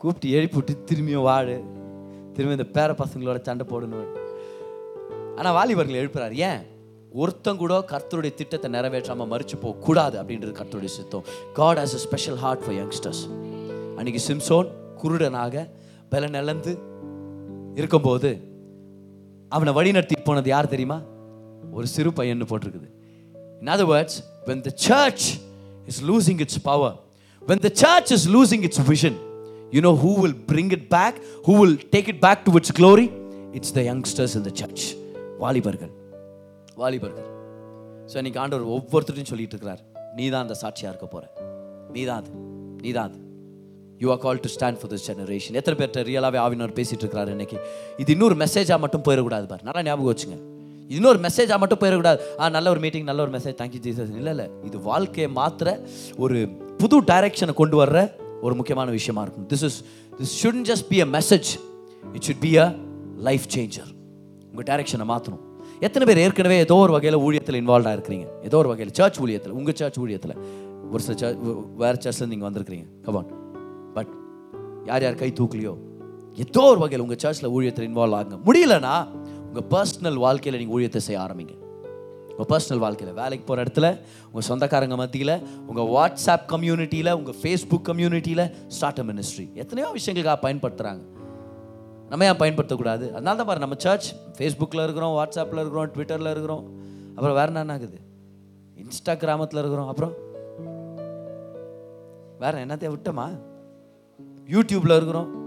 [0.00, 1.56] கூப்பிட்டு எழுப்பி விட்டு திரும்பியும் வாழு.
[2.34, 4.08] திரும்பி இந்த பேர பசங்களோட சண்டை போடணும்
[5.38, 6.60] ஆனால் வாலிபர்கள் எழுப்புறாரு ஏன்?
[7.20, 11.24] ஒருத்தன் கூட கர்த்தருடைய திட்டத்தை நிறைவேற்றாம மறிச்சு போகக்கூடாது அப்படின்றது கர்த்தருடைய சித்தம்.
[11.58, 13.22] God has a special heart for youngsters
[13.98, 14.68] அன்னைக்கு சிம்சோன்
[15.02, 15.64] குருடனாக
[16.12, 16.74] பல நிலந்து
[17.80, 18.30] இருக்கும்போது
[19.48, 21.00] அவனை வழிநடத்தி போனது யார் தெரியுமா?
[21.76, 22.88] ஒரு சிறு பையன்னு போட்டிருக்குது.
[23.62, 24.14] In other words
[24.48, 25.22] when the church
[25.90, 26.92] is losing its power
[27.42, 29.16] when the church is losing its vision
[29.76, 33.06] you know who will bring it back who will take it back to its glory
[33.58, 34.84] it's the youngsters in the church
[35.44, 35.92] வாலிபர்கள்
[36.82, 37.26] வாலிபர்கள்
[38.10, 39.80] so இன்னைக்கு ஆண்டவர் ஒவ்வொருத்தரையும் சொல்லிட்டு இருக்கிறார்.
[40.18, 41.24] நீ தான் அந்த சாட்சியாக இருக்க போற.
[41.94, 42.30] நீ தான் அது.
[42.84, 43.18] நீ தான் அது.
[44.02, 47.58] You are call to stand for this generation எத்தனை பேர்ட்ட ரியலாகவே ஆவினர் பேசிட்டு இருக்கிறாரு இன்னைக்கு?
[48.02, 49.62] இது இன்னொரு மெசேஜாக மட்டும் போயிடக்கூடாது பாரு.
[49.68, 50.36] நல்லா ஞாபகம் வச்சுங்க.
[50.36, 50.57] இது
[50.96, 54.46] இன்னொரு மெசேஜாக மட்டும் போயிடக்கூடாது ஆ நல்ல ஒரு மீட்டிங் நல்ல ஒரு மெசேஜ் தேங்க்யூ ஜீசஸ் இல்லை இல்லை.
[54.68, 55.68] இது வாழ்க்கையை மாத்திர
[56.16, 56.38] ஒரு
[56.80, 57.98] புது டைரக்ஷனை கொண்டு வர்ற
[58.46, 59.46] ஒரு முக்கியமான விஷயமா இருக்கும்.
[59.52, 59.78] This is
[60.20, 61.50] this should just be a message
[62.14, 62.66] it should be a
[63.28, 63.90] life changer
[64.50, 65.44] உங்கள் டைரக்ஷனை மாற்றணும்
[65.86, 69.76] எத்தனை பேர் ஏற்கனவே ஏதோ ஒரு வகையில் ஊழியத்தில் இன்வால்வ் ஆகிருக்கிறீங்க ஏதோ ஒரு வகையில் சர்ச் ஊழியத்தில் உங்கள்
[69.80, 70.34] சர்ச் ஊழியத்தில்.
[70.92, 71.38] ஒரு சில சர்ச்
[71.82, 72.86] வேறு சர்ச்சில் நீங்கள் வந்திருக்கிறீங்க.
[73.06, 73.28] கவான்
[73.96, 74.10] பட்
[74.90, 75.74] யார் யார் கை தூக்கலையோ
[76.44, 78.36] ஏதோ ஒரு வகையில் உங்கள் சர்ச்சில் ஊழியத்தில் இன்வால்வ் ஆகுங்க.
[78.48, 78.94] முடியலன்னா
[79.58, 81.54] உங்கள் பர்சனல் வாழ்க்கையில் நீங்கள் ஊழியத்தை செய்ய ஆரம்பிங்க.
[82.30, 88.52] உங்கள் பர்சனல் வாழ்க்கையில் வேலைக்கு போகிற இடத்துல உங்கள் சொந்தக்காரங்க மத்தியில் உங்கள் வாட்ஸ்அப் கம்யூனிட்டியில் உங்கள் ஃபேஸ்புக் கம்யூனிட்டியில்
[88.66, 91.00] ஸ்டார்ட் அ மினிஸ்ட்ரி எத்தனையோ விஷயங்களுக்காக பயன்படுத்துகிறாங்க
[92.08, 96.64] நம்ம ஏன் பயன்படுத்தக்கூடாது அதனால தான் பாரு நம்ம சர்ச் ஃபேஸ்புக்கில் இருக்கிறோம் வாட்ஸ்அப்பில் இருக்கிறோம் ட்விட்டரில் இருக்கிறோம்.
[97.14, 97.98] அப்புறம் வேறு என்ன ஆகுது?
[98.76, 99.88] இன்ஸ்டாகிராமத்தில் இருக்கிறோம்.
[99.88, 100.14] அப்புறம்
[102.38, 103.26] வேறு என்னத்தையும் விட்டோமா?
[104.48, 105.37] யூடியூப்பில் இருக்கிறோம்.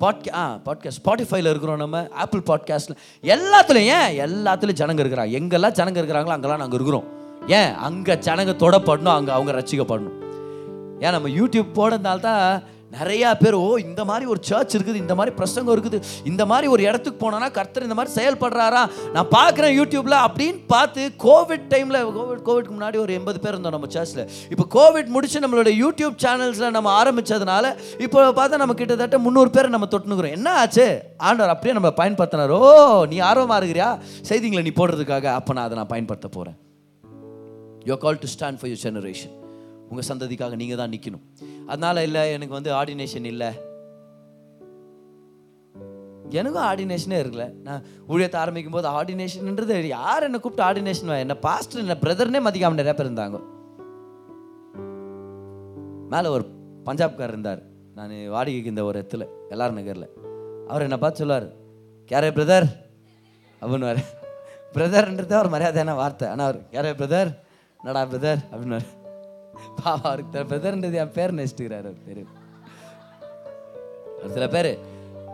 [0.00, 4.20] பாட்கா ஆ பாட்காஸ்ட் ஸ்பாட்டிஃபைல இருக்கிறோம் நம்ம ஆப்பிள் பாட்காஸ்ட்ல எல்லாத்துலையும் ஏன்?
[4.20, 5.30] எல்லாத்துலேயும் ஜனங்க இருக்கிறாங்க.
[5.30, 7.04] எங்கெல்லாம் ஜனங்க இருக்கிறாங்களோ அங்கெல்லாம் நாங்கள் இருக்கிறோம்.
[7.46, 7.74] ஏன்?
[7.74, 10.26] அங்கே ஜனங்க தொடப்படணும் அங்கே அவங்க ரசிக்கப்படணும்.
[11.00, 11.10] ஏன்?
[11.10, 15.74] நம்ம யூடியூப் போனதுனால தான் நிறையா பேர் ஓ இந்த மாதிரி ஒரு சர்ச் இருக்குது இந்த மாதிரி பிரசங்கம்
[15.74, 18.82] இருக்குது இந்த மாதிரி ஒரு இடத்துக்கு போனோன்னா கர்த்தர் இந்த மாதிரி செயல்படுறாரா?
[19.12, 23.86] நான் பார்க்குறேன் யூடியூப்பில் அப்படின்னு பார்த்து கோவிட் டைமில் கோவிட் கோவிட்க்கு முன்னாடி ஒரு எண்பது பேர் இருந்தோம் நம்ம
[23.86, 27.66] சர்ச்சில் இப்போ கோவிட் முடிச்சு நம்மளோட யூடியூப் சேனல்ஸில் நம்ம ஆரம்பித்ததுனால
[27.98, 30.86] இப்போ பார்த்தா நம்ம கிட்டத்தட்ட முந்நூறு பேர் நம்ம தொட்டுனுக்குறோம் என்ன ஆச்சு?
[31.16, 32.54] ஆண்டவர் அப்படியே நம்ம பயன்படுத்தினார்.
[32.60, 32.62] ஓ
[33.04, 33.90] நீ ஆர்வமாக இருக்கிறியா?
[34.28, 36.58] செய்திங்களை நீ போடுறதுக்காக அப்போ நான் அதை நான் பயன்படுத்த போகிறேன்
[37.86, 39.34] you call to stand for your generation
[39.90, 41.24] உங்கள் சந்ததிக்காக நீங்கள் தான் நிற்கணும்
[41.68, 43.48] அதனால இல்லை எனக்கு வந்து ஆர்டினேஷன் இல்லை.
[46.38, 47.44] எனக்கும் ஆர்டினேஷனே இருக்கல.
[47.66, 52.94] நான் ஊழியத்தை ஆரம்பிக்கும் போது ஆர்டினேஷன்ன்றது யார் என்னை கூப்பிட்டு ஆர்டினேஷன் என்ன பாஸ்டர் என்ன பிரதர்னே மதிக்காம நிறைய
[52.94, 53.38] பேர் இருந்தாங்க.
[56.14, 56.44] மேலே ஒரு
[56.84, 57.62] பஞ்சாப்கார் இருந்தார்.
[57.94, 60.08] நான் வாடகைக்கு இந்த ஒரு இடத்துல எல்லார் நகரில்.
[60.68, 61.48] அவர் என்னை பார்த்து சொல்லுவார்
[62.10, 62.68] கேரே பிரதர்
[63.60, 64.00] அப்படின்னுவார்.
[64.76, 66.28] பிரதர்ன்றது ஒரு மரியாதையான வார்த்தை.
[66.28, 67.30] ஆனால் அவர் கேரே பிரதர்
[67.80, 68.78] என்னடா பிரதர் அப்படின்னு
[69.78, 72.22] பாவா அவருக்கு பிரதர்ன்றது என் பேர் நினைச்சிட்டுக்கிறாரு அவர் பேர்.
[74.18, 74.70] ஒரு சில பேர்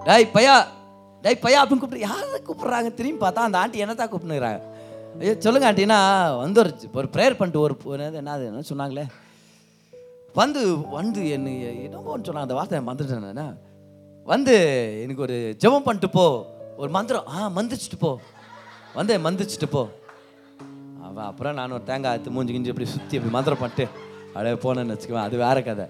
[0.07, 0.55] டேய் பையா
[1.25, 4.61] டேய் பையா அப்படின்னு கூப்பிட்டு யாரை கூப்பிடுறாங்க திரும்பி பார்த்தா அந்த ஆண்டி என்னத்தான் கூப்பிட்டுக்கிறாங்க
[5.21, 5.99] ஐயோ சொல்லுங்க ஆண்டினா
[6.37, 7.75] வந்து ஒரு ஒரு ப்ரேயர் பண்ணிட்டு ஒரு
[8.19, 9.05] என்னது என்ன சொன்னாங்களே.
[10.35, 10.61] வந்து
[10.91, 11.49] வந்து என்ன
[11.85, 13.45] என்னமோன்னு சொன்னாங்க அந்த வார்த்தை மறந்துட்டேன் நானு.
[14.27, 14.55] வந்து
[15.05, 16.25] எனக்கு ஒரு ஜெபம் பண்ணிட்டு போ
[16.77, 18.11] ஒரு மந்திரம் ஆ மந்திரிச்சிட்டு போ.
[18.95, 19.83] வந்து மந்திரிச்சிட்டு போ.
[21.05, 23.87] அவன் அப்புறம் நான் ஒரு தேங்காய் எடுத்து மூஞ்சி கிஞ்சி இப்படி சுற்றி அப்படி மந்திரம் பண்ணிட்டு
[24.35, 25.87] அப்படியே போனேன்னு வச்சுக்குவேன் அது வேற கதை.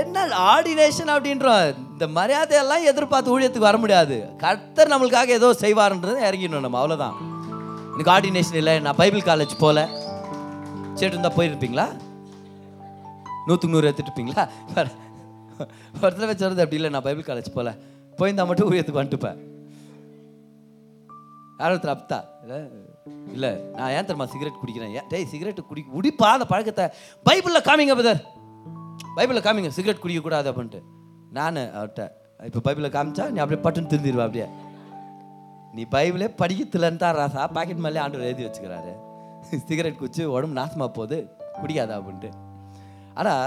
[0.00, 1.74] என்ன ஆர்டினேஷன் அப்படின்றோம்.
[1.92, 4.16] இந்த மரியாதையெல்லாம் எதிர்பார்த்து ஊழியத்துக்கு வர முடியாது.
[4.44, 7.18] கர்த்தர் நம்மளுக்காக ஏதோ செய்வார்ன்றது இறங்கிடணும் நம்ம அவ்வளோதான்
[7.92, 9.80] எனக்கு ஆர்டினேஷன் இல்லை நான் பைபிள் காலேஜ் போகல
[10.98, 11.86] சேட்டு இருந்தால் போயிருப்பீங்களா?
[13.46, 14.44] நூற்றுக்கு நூறு எடுத்துட்டுப்பீங்களா
[16.02, 17.72] ஒருத்தர் வச்சு வருது அப்படி இல்லை நான் பைபிள் காலேஜ் போகல
[18.18, 19.38] போயிருந்தா மட்டும் ஊழியத்துக்கு வந்துட்டுப்பேன்.
[21.60, 22.18] யாரோ அப்தா.
[22.42, 22.58] இல்லை
[23.36, 24.92] இல்லை நான் ஏன் தெரியுமா சிகரெட் குடிக்கிறேன்?
[24.98, 26.84] ஏன் டேய் சிகரெட் குடி குடிப்பா அந்த பழக்கத்தை
[27.28, 28.20] பைபிளில் காமிங்க பதர்
[29.16, 30.80] பைபிளில் காமிங்க சிகரெட் குடிக்கக்கூடாது அப்படின்ட்டு.
[31.38, 32.04] நான் அவர்கிட்ட
[32.48, 34.46] இப்போ பைபிளில் காமிச்சா நீ அப்படியே பட்டுன்னு திருந்திடுவா அப்படியே.
[35.76, 38.92] நீ பைபிளே படிக்கத்துலன்னு தான் ராசா பாக்கெட் மேலே ஆண்டவர் எழுதி வச்சுக்கிறாரு.
[39.68, 41.18] சிகரெட் குச்சி உடம்பு நாசமாக போகுது
[41.60, 42.30] குடிக்காதா அப்படின்ட்டு.
[43.20, 43.46] ஆனால்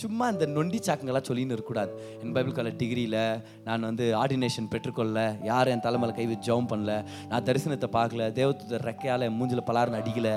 [0.00, 1.90] சும்மா இந்த நொண்டி சாக்குங்கெல்லாம் சொல்லின்னு இருக்கக்கூடாது.
[2.22, 3.20] என் பைபிள் காலேஜ் டிகிரியில்
[3.66, 5.18] நான் வந்து ஆர்டினேஷன் பெற்றுக்கொள்ள
[5.50, 6.94] யாரும் என் தலைமையில் கை வச்சு ஜெபம் பண்ணல.
[7.30, 8.24] நான் தரிசனத்தை பார்க்கல.
[8.38, 10.30] தேவத்துதர் ரெக்கையால் என் மூஞ்சில் பலாரன் அடிக்கல.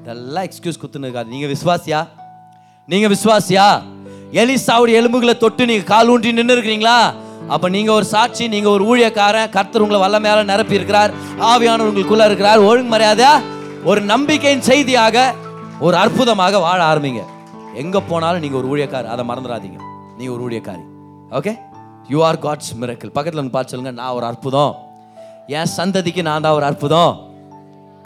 [0.00, 1.30] இதெல்லாம் எக்ஸ்கியூஸ் குத்துன்னு இருக்காது.
[1.34, 2.00] நீங்கள் விசுவாசியா?
[2.88, 3.66] நீங்கள் விசுவாசியா?
[4.42, 6.98] எலிசாவுடைய எலும்புகளை தொட்டு நீங்கள் கால் ஊன்றி நின்று இருக்கிறீங்களா?
[7.54, 9.52] அப்போ நீங்கள் ஒரு சாட்சி நீங்கள் ஒரு ஊழியக்காரன்.
[9.58, 11.14] கர்த்தர் உங்களை வல்லமையால நிரப்பி இருக்கிறார்.
[11.52, 12.66] ஆவியானவர் உங்களுக்குள்ளே இருக்கிறார்.
[12.70, 13.34] ஒழுங்கு மரியாதையா?
[13.90, 15.16] ஒரு நம்பிக்கையின் செய்தியாக
[15.80, 17.22] ஒரு அற்புதமாக வாழ ஆரம்பிங்க.
[17.82, 19.78] எங்கே போனாலும் நீங்கள் ஒரு ஊழியக்கார் அதை மறந்துடாதீங்க.
[20.18, 20.84] நீ ஒரு ஊழியக்காரி.
[21.38, 21.52] Okay
[22.12, 24.74] you are God's miracle பக்கத்தில் வந்து பார்த்து சொல்லுங்க நான் ஒரு அற்புதம்.
[25.58, 27.12] என் சந்ததிக்கு நான் தான் ஒரு அற்புதம்.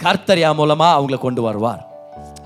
[0.03, 1.83] கர்த்தரியா மூலமாக அவங்கள அவங்களை கொண்டு வருவார்.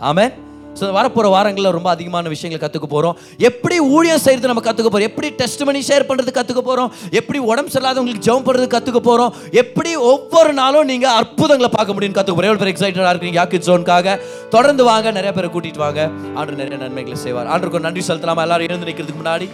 [0.09, 0.33] ஆமென்
[0.79, 3.17] ஸோ வரப்போகிற வாரங்களில் ரொம்ப அதிகமான விஷயங்களை கற்றுக்க போகிறோம்
[3.49, 7.73] எப்படி ஊழியம் செய்கிறது நம்ம கற்றுக்க போகிறோம் எப்படி டெஸ்ட் பண்ணி ஷேர் பண்ணுறது கற்றுக்க போகிறோம் எப்படி உடம்பு
[7.75, 12.63] சரியில்லாதவங்களுக்கு ஜெபம் பண்ணுறது கற்றுக்க போகிறோம் எப்படி ஒவ்வொரு நாளும் நீங்கள் அற்புதங்களை பார்க்க முடியும்னு கற்றுக்க போகிறோம் எவ்வளோ
[12.63, 13.41] பேர் எக்ஸைட்டடாக இருக்கிறீங்க?
[13.41, 14.17] யாக்கி ஜோனுக்காக
[14.55, 15.11] தொடர்ந்து வாங்க.
[15.19, 16.03] நிறைய பேரை கூட்டிகிட்டு வாங்க.
[16.39, 17.51] ஆண்டு நிறைய நன்மைகளை செய்வார்.
[17.55, 18.45] ஆண்டுக்கு நன்றி செலுத்தலாமா?
[18.47, 19.49] எல்லாரும் எழுந்து நிற்கிறதுக்கு முன்னாடி.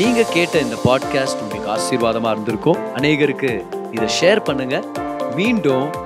[0.00, 2.80] நீங்கள் கேட்ட இந்த பாட்காஸ்ட் உங்களுக்கு ஆசீர்வாதமாக இருந்திருக்கும்.
[3.00, 3.52] அநேகருக்கு
[3.96, 4.86] இதை ஷேர் பண்ணுங்கள்
[5.38, 5.86] மீண்டும்